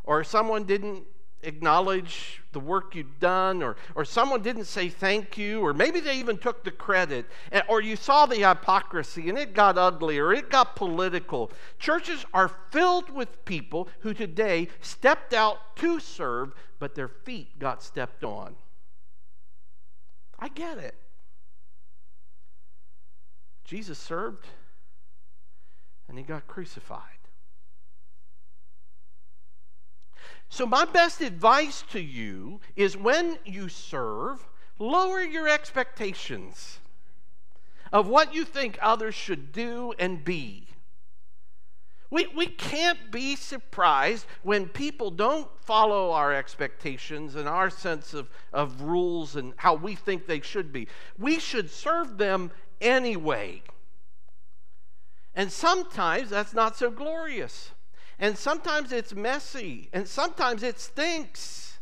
or 0.04 0.24
someone 0.24 0.66
didn't 0.66 1.04
acknowledge 1.46 2.42
the 2.52 2.60
work 2.60 2.96
you've 2.96 3.20
done, 3.20 3.62
or, 3.62 3.76
or 3.96 4.06
someone 4.06 4.42
didn't 4.42 4.66
say 4.66 4.90
thank 4.90 5.38
you, 5.38 5.62
or 5.62 5.74
maybe 5.74 6.00
they 6.00 6.18
even 6.18 6.38
took 6.38 6.64
the 6.64 6.72
credit, 6.72 7.26
or 7.68 7.82
you 7.82 7.96
saw 7.96 8.26
the 8.26 8.36
hypocrisy 8.36 9.30
and 9.30 9.38
it 9.38 9.54
got 9.54 9.78
ugly 9.78 10.18
or 10.18 10.34
it 10.34 10.50
got 10.50 10.76
political. 10.76 11.52
Churches 11.80 12.26
are 12.34 12.50
filled 12.72 13.10
with 13.10 13.44
people 13.46 13.88
who 14.00 14.14
today 14.14 14.68
stepped 14.82 15.34
out 15.34 15.76
to 15.78 16.00
serve, 16.00 16.54
but 16.80 16.96
their 16.96 17.10
feet 17.10 17.60
got 17.60 17.84
stepped 17.84 18.24
on. 18.24 18.56
I 20.40 20.50
get 20.50 20.78
it. 20.78 20.96
Jesus 23.64 23.98
served 23.98 24.46
and 26.08 26.18
he 26.18 26.24
got 26.24 26.48
crucified. 26.48 27.02
So, 30.56 30.66
my 30.66 30.86
best 30.86 31.20
advice 31.20 31.84
to 31.90 32.00
you 32.00 32.62
is 32.78 32.96
when 32.96 33.40
you 33.44 33.68
serve, 33.68 34.48
lower 34.80 35.20
your 35.20 35.50
expectations. 35.50 36.80
of 37.92 38.08
what 38.08 38.34
you 38.34 38.46
think 38.46 38.78
others 38.82 39.14
should 39.14 39.52
do 39.52 39.94
and 40.00 40.24
be. 40.24 40.68
We, 42.10 42.28
we 42.28 42.48
can't 42.48 43.12
be 43.12 43.36
surprised 43.36 44.28
when 44.44 44.70
people 44.70 45.12
don't 45.12 45.50
follow 45.60 46.12
our 46.12 46.34
expectations 46.34 47.36
and 47.36 47.50
our 47.50 47.70
sense 47.70 48.14
of, 48.14 48.30
of 48.54 48.82
rules 48.82 49.36
and 49.36 49.54
how 49.58 49.74
we 49.74 49.94
think 49.94 50.26
they 50.26 50.40
should 50.40 50.72
be. 50.72 50.88
We 51.18 51.38
should 51.38 51.70
serve 51.70 52.18
them 52.18 52.52
anyway. 52.80 53.62
And 55.36 55.52
sometimes 55.52 56.30
that's 56.30 56.54
not 56.54 56.78
so 56.78 56.90
glorious. 56.90 57.72
And 58.20 58.38
sometimes 58.38 58.92
it's 58.92 59.14
messy. 59.14 59.90
And 59.94 60.08
sometimes 60.08 60.64
it 60.64 60.80
stinks. 60.80 61.80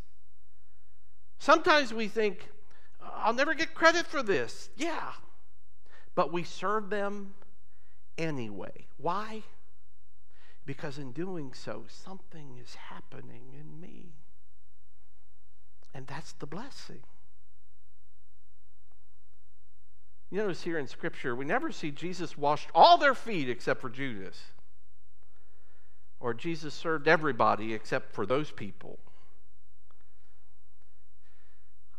Sometimes 1.40 1.94
we 1.94 2.08
think, 2.08 2.50
I'll 3.02 3.34
never 3.34 3.54
get 3.54 3.74
credit 3.74 4.08
for 4.08 4.24
this. 4.24 4.70
Yeah. 4.76 5.12
But 6.16 6.32
we 6.32 6.44
serve 6.44 6.90
them 6.90 7.34
anyway. 8.18 8.88
Why? 8.98 9.44
Because 10.66 10.98
in 10.98 11.12
doing 11.12 11.54
so, 11.54 11.84
something 11.88 12.58
is 12.62 12.76
happening 12.76 13.54
in 13.60 13.80
me. 13.82 14.14
And 15.94 16.08
that's 16.08 16.34
the 16.34 16.48
blessing. 16.48 17.02
You 20.32 20.40
notice 20.40 20.64
here 20.64 20.80
in 20.80 20.88
Scripture, 20.88 21.36
we 21.36 21.46
never 21.46 21.72
see 21.72 21.92
Jesus 21.92 22.38
washed 22.38 22.70
all 22.74 22.98
their 22.98 23.14
feet 23.14 23.50
except 23.50 23.82
for 23.82 23.90
Judas, 23.90 24.40
or 26.24 26.34
Jesus 26.34 26.74
served 26.74 27.10
everybody 27.10 27.74
except 27.74 28.16
for 28.16 28.26
those 28.26 28.50
people. 28.50 28.98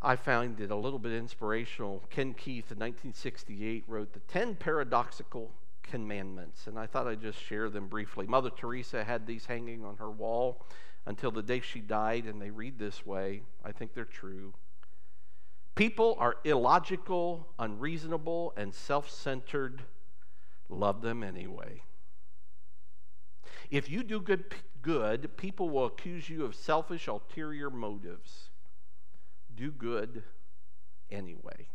I 0.01 0.15
found 0.15 0.59
it 0.59 0.71
a 0.71 0.75
little 0.75 0.97
bit 0.97 1.13
inspirational. 1.13 2.03
Kent 2.09 2.35
Keith 2.35 2.71
in 2.71 2.79
1968 2.79 3.83
wrote 3.87 4.13
the 4.13 4.19
10 4.21 4.55
paradoxical 4.55 5.51
commandments, 5.83 6.65
and 6.65 6.77
I 6.79 6.87
thought 6.87 7.05
I'd 7.05 7.21
just 7.21 7.39
share 7.39 7.69
them 7.69 7.87
briefly. 7.87 8.25
Mother 8.25 8.49
Teresa 8.49 9.03
had 9.03 9.27
these 9.27 9.45
hanging 9.45 9.85
on 9.85 9.97
her 9.97 10.09
wall 10.09 10.65
until 11.05 11.29
the 11.29 11.43
day 11.43 11.59
she 11.59 11.79
died, 11.79 12.25
and 12.25 12.41
they 12.41 12.49
read 12.49 12.79
this 12.79 13.05
way. 13.05 13.43
I 13.63 13.71
think 13.71 13.93
they're 13.93 14.05
true. 14.05 14.55
People 15.75 16.17
are 16.19 16.37
illogical, 16.43 17.47
unreasonable, 17.59 18.53
and 18.57 18.73
self 18.73 19.07
centered. 19.07 19.83
Love 20.67 21.03
them 21.03 21.21
anyway. 21.21 21.83
If 23.69 23.89
you 23.89 24.03
do 24.03 24.19
good, 24.19 24.45
good, 24.81 25.35
people 25.37 25.69
will 25.69 25.85
accuse 25.85 26.29
you 26.29 26.45
of 26.45 26.55
selfish, 26.55 27.07
ulterior 27.07 27.69
motives. 27.69 28.49
Do 29.55 29.71
good 29.71 30.23
anyway. 31.11 31.67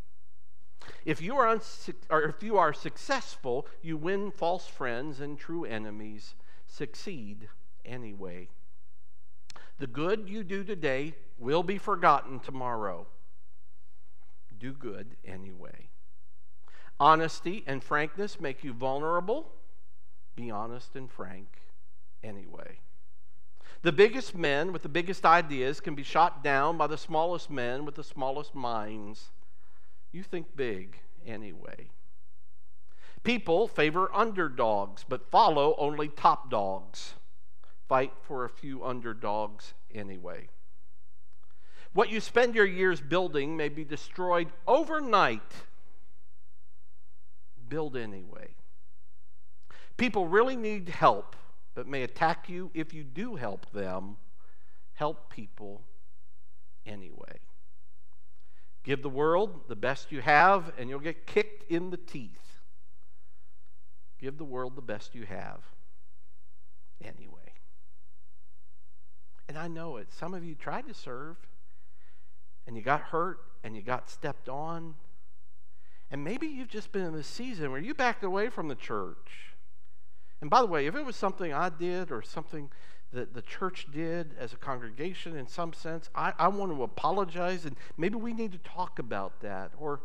If 1.04 1.20
you 1.20 1.36
are 1.36 1.46
unsu- 1.46 1.94
or 2.08 2.22
if 2.22 2.42
you 2.42 2.56
are 2.56 2.72
successful, 2.72 3.66
you 3.82 3.96
win 3.96 4.30
false 4.30 4.66
friends 4.66 5.20
and 5.20 5.38
true 5.38 5.64
enemies. 5.64 6.34
Succeed 6.66 7.48
anyway. 7.84 8.48
The 9.78 9.86
good 9.86 10.28
you 10.28 10.44
do 10.44 10.62
today 10.62 11.14
will 11.38 11.62
be 11.62 11.78
forgotten 11.78 12.38
tomorrow. 12.38 13.06
Do 14.58 14.72
good 14.72 15.16
anyway. 15.24 15.88
Honesty 16.98 17.64
and 17.66 17.82
frankness 17.82 18.38
make 18.38 18.62
you 18.62 18.74
vulnerable. 18.74 19.50
Be 20.40 20.50
honest 20.50 20.96
and 20.96 21.10
frank 21.10 21.48
anyway. 22.24 22.78
The 23.82 23.92
biggest 23.92 24.34
men 24.34 24.72
with 24.72 24.80
the 24.80 24.88
biggest 24.88 25.26
ideas 25.26 25.80
can 25.80 25.94
be 25.94 26.02
shot 26.02 26.42
down 26.42 26.78
by 26.78 26.86
the 26.86 26.96
smallest 26.96 27.50
men 27.50 27.84
with 27.84 27.94
the 27.94 28.02
smallest 28.02 28.54
minds. 28.54 29.32
You 30.12 30.22
think 30.22 30.56
big 30.56 30.98
anyway. 31.26 31.90
People 33.22 33.68
favor 33.68 34.10
underdogs, 34.14 35.04
but 35.06 35.30
follow 35.30 35.74
only 35.76 36.08
top 36.08 36.50
dogs. 36.50 37.12
Fight 37.86 38.14
for 38.22 38.46
a 38.46 38.48
few 38.48 38.82
underdogs 38.82 39.74
anyway. 39.94 40.48
What 41.92 42.08
you 42.08 42.18
spend 42.18 42.54
your 42.54 42.64
years 42.64 43.02
building 43.02 43.58
may 43.58 43.68
be 43.68 43.84
destroyed 43.84 44.48
overnight. 44.66 45.52
Build 47.68 47.94
anyway. 47.94 48.54
People 49.96 50.26
really 50.26 50.56
need 50.56 50.88
help, 50.88 51.36
but 51.74 51.86
may 51.86 52.02
attack 52.02 52.48
you 52.48 52.70
if 52.74 52.94
you 52.94 53.04
do 53.04 53.36
help 53.36 53.70
them. 53.72 54.16
Help 54.94 55.30
people 55.30 55.82
anyway. 56.86 57.38
Give 58.82 59.02
the 59.02 59.10
world 59.10 59.68
the 59.68 59.76
best 59.76 60.10
you 60.10 60.20
have, 60.22 60.72
and 60.78 60.88
you'll 60.88 61.00
get 61.00 61.26
kicked 61.26 61.70
in 61.70 61.90
the 61.90 61.96
teeth. 61.96 62.60
Give 64.18 64.36
the 64.36 64.44
world 64.44 64.76
the 64.76 64.82
best 64.82 65.14
you 65.14 65.26
have 65.26 65.60
anyway. 67.02 67.52
And 69.48 69.58
I 69.58 69.68
know 69.68 69.96
it. 69.96 70.12
Some 70.12 70.34
of 70.34 70.44
you 70.44 70.54
tried 70.54 70.86
to 70.88 70.94
serve, 70.94 71.36
and 72.66 72.76
you 72.76 72.82
got 72.82 73.00
hurt, 73.00 73.40
and 73.64 73.74
you 73.74 73.82
got 73.82 74.08
stepped 74.08 74.48
on. 74.48 74.94
And 76.10 76.24
maybe 76.24 76.46
you've 76.46 76.68
just 76.68 76.92
been 76.92 77.04
in 77.04 77.14
a 77.14 77.22
season 77.22 77.70
where 77.70 77.80
you 77.80 77.94
backed 77.94 78.24
away 78.24 78.48
from 78.48 78.68
the 78.68 78.74
church. 78.74 79.49
And 80.40 80.48
by 80.48 80.60
the 80.60 80.66
way, 80.66 80.86
if 80.86 80.94
it 80.94 81.04
was 81.04 81.16
something 81.16 81.52
I 81.52 81.68
did 81.68 82.10
or 82.10 82.22
something 82.22 82.70
that 83.12 83.34
the 83.34 83.42
church 83.42 83.86
did 83.92 84.34
as 84.38 84.52
a 84.52 84.56
congregation 84.56 85.36
in 85.36 85.46
some 85.46 85.72
sense, 85.72 86.08
I, 86.14 86.32
I 86.38 86.48
want 86.48 86.72
to 86.72 86.82
apologize 86.82 87.64
and 87.64 87.76
maybe 87.96 88.16
we 88.16 88.32
need 88.32 88.52
to 88.52 88.58
talk 88.58 88.98
about 88.98 89.40
that. 89.40 89.72
Or 89.78 90.00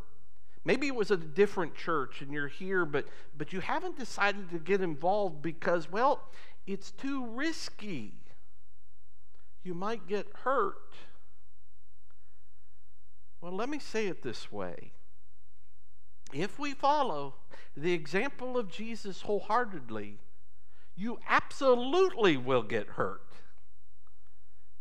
maybe 0.66 0.88
it 0.88 0.96
was 0.96 1.12
a 1.12 1.18
different 1.18 1.76
church 1.76 2.22
and 2.22 2.34
you're 2.34 2.48
here, 2.48 2.86
but, 2.86 3.08
but 3.38 3.54
you 3.54 3.62
haven't 3.62 3.98
decided 3.98 4.50
to 4.50 4.60
get 4.60 4.82
involved 4.82 5.42
because, 5.42 5.90
well, 5.92 6.24
it's 6.68 6.92
too 6.92 7.26
risky. 7.28 8.14
You 9.64 9.74
might 9.74 10.08
get 10.08 10.28
hurt. 10.44 10.96
Well, 13.40 13.54
let 13.54 13.70
me 13.70 13.80
say 13.80 14.08
it 14.08 14.24
this 14.24 14.52
way. 14.52 14.92
If 16.34 16.58
we 16.58 16.74
follow 16.74 17.36
the 17.78 17.94
example 17.94 18.58
of 18.58 18.72
Jesus 18.72 19.22
wholeheartedly, 19.22 20.18
you 20.96 21.20
absolutely 21.28 22.38
will 22.38 22.64
get 22.64 22.88
hurt 22.90 23.22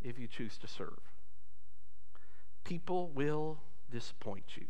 if 0.02 0.18
you 0.18 0.26
choose 0.26 0.56
to 0.58 0.68
serve. 0.68 1.00
People 2.62 3.08
will 3.08 3.58
disappoint 3.90 4.56
you. 4.56 4.66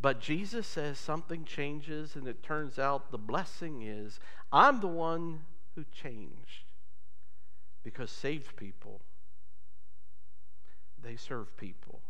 But 0.00 0.20
Jesus 0.20 0.66
says 0.66 0.98
something 0.98 1.44
changes, 1.44 2.14
and 2.14 2.28
it 2.28 2.42
turns 2.42 2.78
out 2.78 3.10
the 3.10 3.18
blessing 3.18 3.82
is 3.82 4.20
I'm 4.52 4.80
the 4.80 4.86
one 4.86 5.40
who 5.74 5.84
changed 5.92 6.64
because 7.82 8.10
saved 8.10 8.56
people, 8.56 9.00
they 11.02 11.16
serve 11.16 11.56
people. 11.56 12.00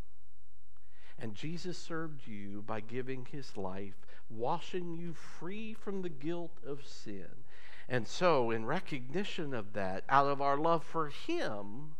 And 1.18 1.34
Jesus 1.34 1.78
served 1.78 2.26
you 2.26 2.62
by 2.66 2.80
giving 2.80 3.26
his 3.30 3.56
life, 3.56 4.06
washing 4.30 4.94
you 4.94 5.14
free 5.14 5.74
from 5.74 6.02
the 6.02 6.08
guilt 6.08 6.58
of 6.64 6.86
sin. 6.86 7.26
And 7.88 8.06
so, 8.06 8.50
in 8.50 8.66
recognition 8.66 9.54
of 9.54 9.72
that, 9.72 10.04
out 10.08 10.26
of 10.26 10.42
our 10.42 10.58
love 10.58 10.84
for 10.84 11.08
him, 11.08 11.94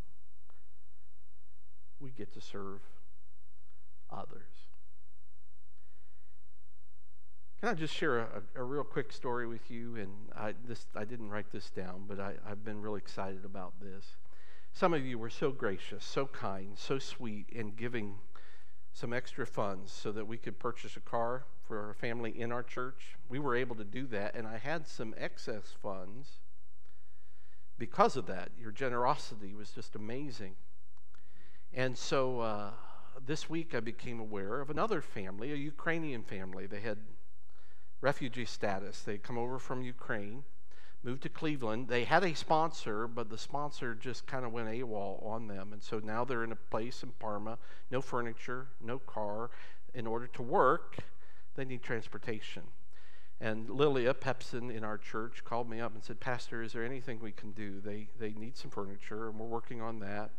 we 1.99 2.11
get 2.11 2.33
to 2.35 2.41
serve 2.41 2.81
others. 4.11 4.43
Can 7.61 7.71
I 7.71 7.75
just 7.75 7.95
share 7.95 8.19
a, 8.19 8.43
a, 8.55 8.63
real 8.63 8.85
quick 8.85 9.13
story 9.13 9.47
with 9.47 9.71
you? 9.71 9.97
And 9.97 10.13
I, 10.37 10.55
this, 10.67 10.87
I 10.95 11.05
didn't 11.05 11.31
write 11.31 11.51
this 11.51 11.71
down, 11.71 12.05
but 12.07 12.21
I, 12.21 12.35
I've 12.49 12.65
been 12.65 12.81
really 12.81 12.99
excited 12.99 13.45
about 13.45 13.73
this. 13.81 14.17
Some 14.73 14.95
of 14.95 15.05
you 15.05 15.19
were 15.19 15.31
so 15.31 15.51
gracious, 15.51 16.05
so 16.05 16.27
kind, 16.27 16.77
so 16.77 16.99
sweet 16.99 17.47
in 17.51 17.71
giving 17.71 18.17
some 18.93 19.13
extra 19.13 19.47
funds 19.47 19.91
so 19.91 20.13
that 20.13 20.27
we 20.27 20.37
could 20.37 20.59
purchase 20.59 20.97
a 20.97 21.01
car 21.01 21.45
for 21.69 21.87
our 21.87 21.95
family 21.95 22.41
in 22.41 22.51
our 22.51 22.63
church. 22.63 23.17
We 23.29 23.39
were 23.39 23.55
able 23.55 23.77
to 23.77 23.85
do 23.85 24.07
that, 24.09 24.35
and 24.35 24.47
I 24.47 24.59
had 24.59 24.89
some 24.89 25.15
excess 25.17 25.75
funds 25.83 26.41
because 27.79 28.17
of 28.17 28.27
that. 28.27 28.51
Your 28.59 28.73
generosity 28.73 29.55
was 29.55 29.71
just 29.71 29.95
amazing. 29.95 30.57
And 31.73 31.97
so 31.97 32.41
uh, 32.41 32.71
this 33.25 33.49
week 33.49 33.75
I 33.75 33.81
became 33.81 34.19
aware 34.19 34.61
of 34.61 34.71
another 34.71 35.01
family, 35.03 35.53
a 35.53 35.57
Ukrainian 35.57 36.23
family. 36.23 36.67
They 36.67 36.81
had 36.81 36.99
refugee 38.01 38.47
status, 38.47 39.03
they'd 39.03 39.23
come 39.23 39.39
over 39.39 39.59
from 39.59 39.83
Ukraine 39.83 40.45
moved 41.03 41.23
to 41.23 41.29
Cleveland. 41.29 41.89
They 41.89 42.05
had 42.05 42.25
a 42.25 42.35
sponsor, 42.35 43.07
but 43.07 43.31
the 43.31 43.39
sponsor 43.39 43.95
just 43.95 44.27
kind 44.27 44.45
of 44.45 44.53
went 44.53 44.69
AWOL 44.69 45.25
on 45.25 45.47
them. 45.47 45.73
And 45.73 45.83
so 45.83 46.01
now 46.01 46.25
they're 46.25 46.45
in 46.45 46.53
a 46.53 46.57
place 46.57 47.03
in 47.03 47.11
Parma, 47.19 47.59
no 47.91 48.01
furniture, 48.01 48.67
no 48.81 48.99
car. 48.99 49.51
In 49.95 50.07
order 50.07 50.27
to 50.27 50.43
work, 50.43 50.97
they 51.59 51.65
need 51.65 51.83
transportation. 51.83 52.63
And 53.41 53.69
Lilia 53.69 54.15
Pepsin 54.15 54.71
in 54.71 54.85
our 54.85 54.97
church 54.97 55.45
called 55.45 55.69
me 55.69 55.81
up 55.81 55.93
and 55.95 56.03
said, 56.03 56.19
Pastor, 56.21 56.63
is 56.63 56.73
there 56.73 56.85
anything 56.85 57.21
we 57.21 57.33
can 57.33 57.51
do? 57.53 57.81
They, 57.81 58.09
they 58.19 58.31
need 58.31 58.57
some 58.57 58.71
furniture, 58.71 59.29
and 59.29 59.39
we're 59.39 59.47
working 59.47 59.81
on 59.83 59.99
that. 60.01 60.31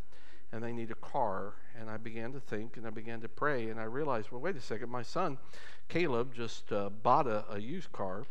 and 0.52 0.64
they 0.64 0.72
need 0.72 0.92
a 0.92 0.96
car. 0.96 1.54
And 1.80 1.90
I 1.90 1.98
began 1.98 2.32
to 2.34 2.40
think 2.40 2.78
and 2.78 2.86
I 2.88 2.90
began 2.90 3.22
to 3.22 3.30
pray, 3.30 3.70
and 3.70 3.80
I 3.80 3.84
realized, 3.84 4.32
well, 4.32 4.42
wait 4.42 4.56
a 4.56 4.62
second, 4.62 4.90
my 4.90 5.04
son 5.04 5.38
Caleb 5.88 6.34
just 6.36 6.72
uh, 6.72 6.90
bought 6.90 7.28
a, 7.28 7.46
a 7.52 7.60
used 7.60 7.92
car. 7.92 8.26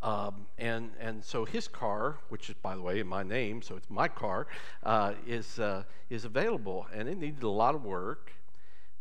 Um, 0.00 0.46
and 0.58 0.92
and 1.00 1.24
so 1.24 1.44
his 1.44 1.66
car, 1.66 2.18
which 2.28 2.48
is 2.48 2.54
by 2.62 2.76
the 2.76 2.82
way 2.82 3.00
in 3.00 3.08
my 3.08 3.24
name, 3.24 3.62
so 3.62 3.76
it's 3.76 3.90
my 3.90 4.06
car, 4.06 4.46
uh, 4.84 5.14
is 5.26 5.58
uh, 5.58 5.82
is 6.08 6.24
available, 6.24 6.86
and 6.94 7.08
it 7.08 7.18
needed 7.18 7.42
a 7.42 7.48
lot 7.48 7.74
of 7.74 7.84
work. 7.84 8.32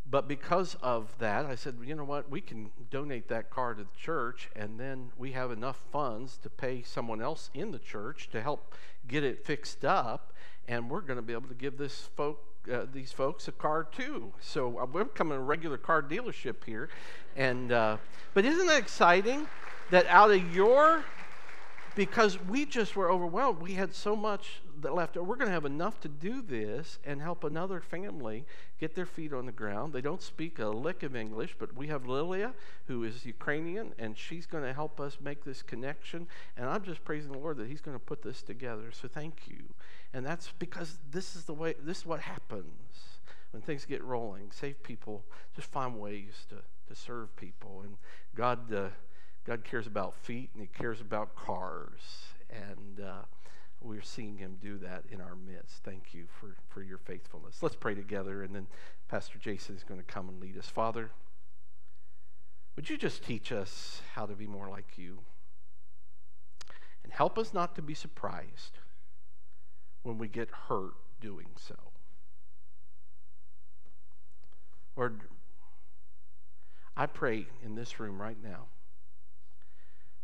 But 0.09 0.27
because 0.27 0.75
of 0.81 1.13
that, 1.19 1.45
I 1.45 1.55
said, 1.55 1.77
you 1.83 1.93
know 1.93 2.05
what, 2.05 2.29
we 2.29 2.39
can 2.39 2.71
donate 2.89 3.27
that 3.27 3.49
car 3.49 3.73
to 3.73 3.83
the 3.83 3.99
church, 3.99 4.49
and 4.55 4.79
then 4.79 5.11
we 5.17 5.33
have 5.33 5.51
enough 5.51 5.83
funds 5.91 6.37
to 6.43 6.49
pay 6.49 6.81
someone 6.81 7.21
else 7.21 7.49
in 7.53 7.71
the 7.71 7.79
church 7.79 8.29
to 8.31 8.41
help 8.41 8.73
get 9.07 9.25
it 9.25 9.45
fixed 9.45 9.83
up, 9.83 10.31
and 10.67 10.89
we're 10.89 11.01
going 11.01 11.17
to 11.17 11.21
be 11.21 11.33
able 11.33 11.49
to 11.49 11.55
give 11.55 11.77
this 11.77 12.09
folk 12.15 12.41
uh, 12.71 12.85
these 12.93 13.11
folks 13.11 13.47
a 13.47 13.51
car 13.51 13.83
too. 13.83 14.33
So 14.39 14.79
uh, 14.79 14.85
we're 14.85 15.05
becoming 15.05 15.37
a 15.37 15.41
regular 15.41 15.77
car 15.77 16.01
dealership 16.01 16.63
here, 16.65 16.89
and 17.35 17.71
uh, 17.71 17.97
but 18.33 18.45
isn't 18.45 18.67
that 18.67 18.79
exciting? 18.79 19.47
That 19.89 20.05
out 20.07 20.31
of 20.31 20.53
your 20.53 21.05
because 21.95 22.37
we 22.43 22.65
just 22.65 22.95
were 22.95 23.09
overwhelmed. 23.09 23.61
We 23.61 23.73
had 23.73 23.93
so 23.95 24.15
much 24.15 24.61
that 24.81 24.93
left. 24.93 25.15
We're 25.15 25.35
going 25.35 25.47
to 25.47 25.53
have 25.53 25.65
enough 25.65 25.99
to 26.01 26.07
do 26.07 26.41
this 26.41 26.99
and 27.03 27.21
help 27.21 27.43
another 27.43 27.81
family 27.81 28.45
get 28.79 28.95
their 28.95 29.05
feet 29.05 29.33
on 29.33 29.45
the 29.45 29.51
ground. 29.51 29.93
They 29.93 30.01
don't 30.01 30.21
speak 30.21 30.59
a 30.59 30.67
lick 30.67 31.03
of 31.03 31.15
English, 31.15 31.55
but 31.57 31.75
we 31.75 31.87
have 31.87 32.07
Lilia, 32.07 32.53
who 32.87 33.03
is 33.03 33.25
Ukrainian, 33.25 33.93
and 33.97 34.17
she's 34.17 34.45
going 34.45 34.63
to 34.63 34.73
help 34.73 34.99
us 34.99 35.17
make 35.21 35.43
this 35.43 35.61
connection. 35.61 36.27
And 36.55 36.69
I'm 36.69 36.83
just 36.83 37.03
praising 37.03 37.31
the 37.31 37.37
Lord 37.37 37.57
that 37.57 37.67
He's 37.67 37.81
going 37.81 37.95
to 37.95 38.03
put 38.03 38.21
this 38.21 38.41
together. 38.41 38.91
So 38.91 39.07
thank 39.07 39.47
you. 39.47 39.63
And 40.13 40.25
that's 40.25 40.51
because 40.59 40.97
this 41.11 41.35
is 41.35 41.45
the 41.45 41.53
way. 41.53 41.75
This 41.81 41.99
is 41.99 42.05
what 42.05 42.21
happens 42.21 43.19
when 43.51 43.61
things 43.61 43.85
get 43.85 44.03
rolling. 44.03 44.51
Save 44.51 44.83
people. 44.83 45.23
Just 45.55 45.71
find 45.71 45.99
ways 45.99 46.45
to 46.49 46.57
to 46.87 46.95
serve 46.95 47.35
people, 47.35 47.81
and 47.83 47.97
God. 48.35 48.73
Uh, 48.73 48.89
God 49.47 49.63
cares 49.63 49.87
about 49.87 50.13
feet 50.13 50.49
and 50.53 50.61
He 50.61 50.67
cares 50.67 50.99
about 50.99 51.33
cars. 51.35 52.01
And 52.49 52.99
uh, 52.99 53.23
we're 53.81 54.01
seeing 54.01 54.37
Him 54.37 54.57
do 54.61 54.77
that 54.79 55.03
in 55.11 55.21
our 55.21 55.35
midst. 55.35 55.83
Thank 55.83 56.13
you 56.13 56.25
for, 56.39 56.55
for 56.69 56.81
your 56.81 56.97
faithfulness. 56.97 57.61
Let's 57.61 57.75
pray 57.75 57.95
together, 57.95 58.43
and 58.43 58.53
then 58.53 58.67
Pastor 59.07 59.37
Jason 59.37 59.75
is 59.75 59.83
going 59.83 59.99
to 59.99 60.05
come 60.05 60.29
and 60.29 60.41
lead 60.41 60.57
us. 60.57 60.67
Father, 60.67 61.11
would 62.75 62.89
you 62.89 62.97
just 62.97 63.23
teach 63.23 63.51
us 63.51 64.01
how 64.13 64.25
to 64.25 64.33
be 64.33 64.47
more 64.47 64.69
like 64.69 64.97
you? 64.97 65.19
And 67.03 67.13
help 67.13 67.37
us 67.37 67.53
not 67.53 67.75
to 67.75 67.81
be 67.81 67.93
surprised 67.93 68.79
when 70.03 70.17
we 70.17 70.27
get 70.27 70.49
hurt 70.67 70.93
doing 71.21 71.47
so. 71.55 71.75
Lord, 74.95 75.21
I 76.95 77.05
pray 77.05 77.45
in 77.63 77.75
this 77.75 77.99
room 77.99 78.21
right 78.21 78.37
now 78.43 78.65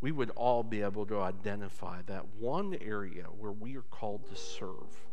we 0.03 0.11
would 0.11 0.31
all 0.31 0.63
be 0.63 0.81
able 0.81 1.05
to 1.05 1.21
identify 1.21 2.01
that 2.07 2.25
one 2.37 2.75
area 2.81 3.23
where 3.39 3.53
we 3.53 3.77
are 3.77 3.83
called 3.83 4.27
to 4.27 4.35
serve. 4.35 5.07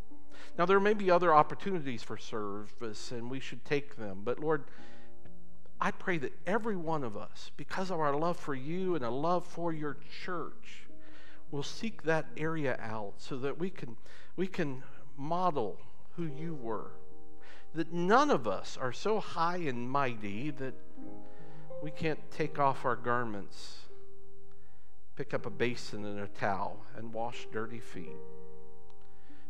Now, 0.59 0.67
there 0.67 0.81
may 0.81 0.95
be 0.95 1.13
other 1.13 1.33
opportunities 1.33 2.03
for 2.03 2.17
service, 2.17 3.13
and 3.13 3.31
we 3.31 3.39
should 3.39 3.65
take 3.65 3.95
them. 3.95 4.23
But, 4.25 4.41
Lord, 4.41 4.65
I 5.81 5.93
pray 5.93 6.19
that 6.19 6.37
every 6.45 6.75
one 6.75 7.05
of 7.05 7.17
us, 7.17 7.53
because 7.57 7.93
of 7.93 8.01
our 8.01 8.17
love 8.17 8.37
for 8.37 8.53
you 8.53 8.97
and 8.97 9.05
a 9.05 9.11
love 9.11 9.47
for 9.47 9.73
your 9.73 9.97
church, 10.25 10.89
will 11.53 11.63
seek 11.63 12.03
that 12.03 12.27
area 12.37 12.77
out 12.83 13.13
so 13.19 13.37
that 13.37 13.61
we 13.61 13.71
can, 13.71 13.97
we 14.35 14.49
can 14.49 14.83
model 15.17 15.79
who 16.17 16.25
you 16.25 16.57
were. 16.57 16.91
That 17.75 17.93
none 17.93 18.29
of 18.29 18.49
us 18.49 18.77
are 18.77 18.93
so 18.93 19.21
high 19.21 19.59
and 19.59 19.89
mighty 19.89 20.51
that 20.51 20.75
we 21.81 21.93
can't 21.93 22.19
take 22.33 22.59
off 22.59 22.85
our 22.85 22.97
garments 22.97 23.83
pick 25.21 25.35
up 25.35 25.45
a 25.45 25.51
basin 25.51 26.07
and 26.07 26.19
a 26.19 26.27
towel 26.29 26.83
and 26.97 27.13
wash 27.13 27.47
dirty 27.53 27.79
feet. 27.79 28.17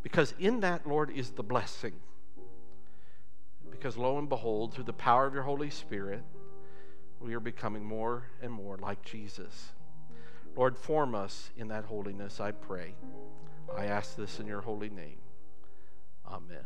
Because 0.02 0.34
in 0.40 0.58
that, 0.58 0.84
Lord, 0.84 1.12
is 1.12 1.30
the 1.30 1.44
blessing. 1.44 1.92
Because 3.70 3.96
lo 3.96 4.18
and 4.18 4.28
behold, 4.28 4.74
through 4.74 4.82
the 4.82 4.92
power 4.92 5.26
of 5.26 5.32
your 5.32 5.44
Holy 5.44 5.70
Spirit, 5.70 6.24
we 7.20 7.34
are 7.34 7.40
becoming 7.40 7.84
more 7.84 8.24
and 8.42 8.52
more 8.52 8.78
like 8.78 9.04
Jesus. 9.04 9.68
Lord, 10.56 10.76
form 10.76 11.14
us 11.14 11.50
in 11.56 11.68
that 11.68 11.84
holiness, 11.84 12.40
I 12.40 12.50
pray. 12.50 12.96
I 13.78 13.84
ask 13.84 14.16
this 14.16 14.40
in 14.40 14.48
your 14.48 14.62
holy 14.62 14.90
name. 14.90 15.20
Amen. 16.26 16.64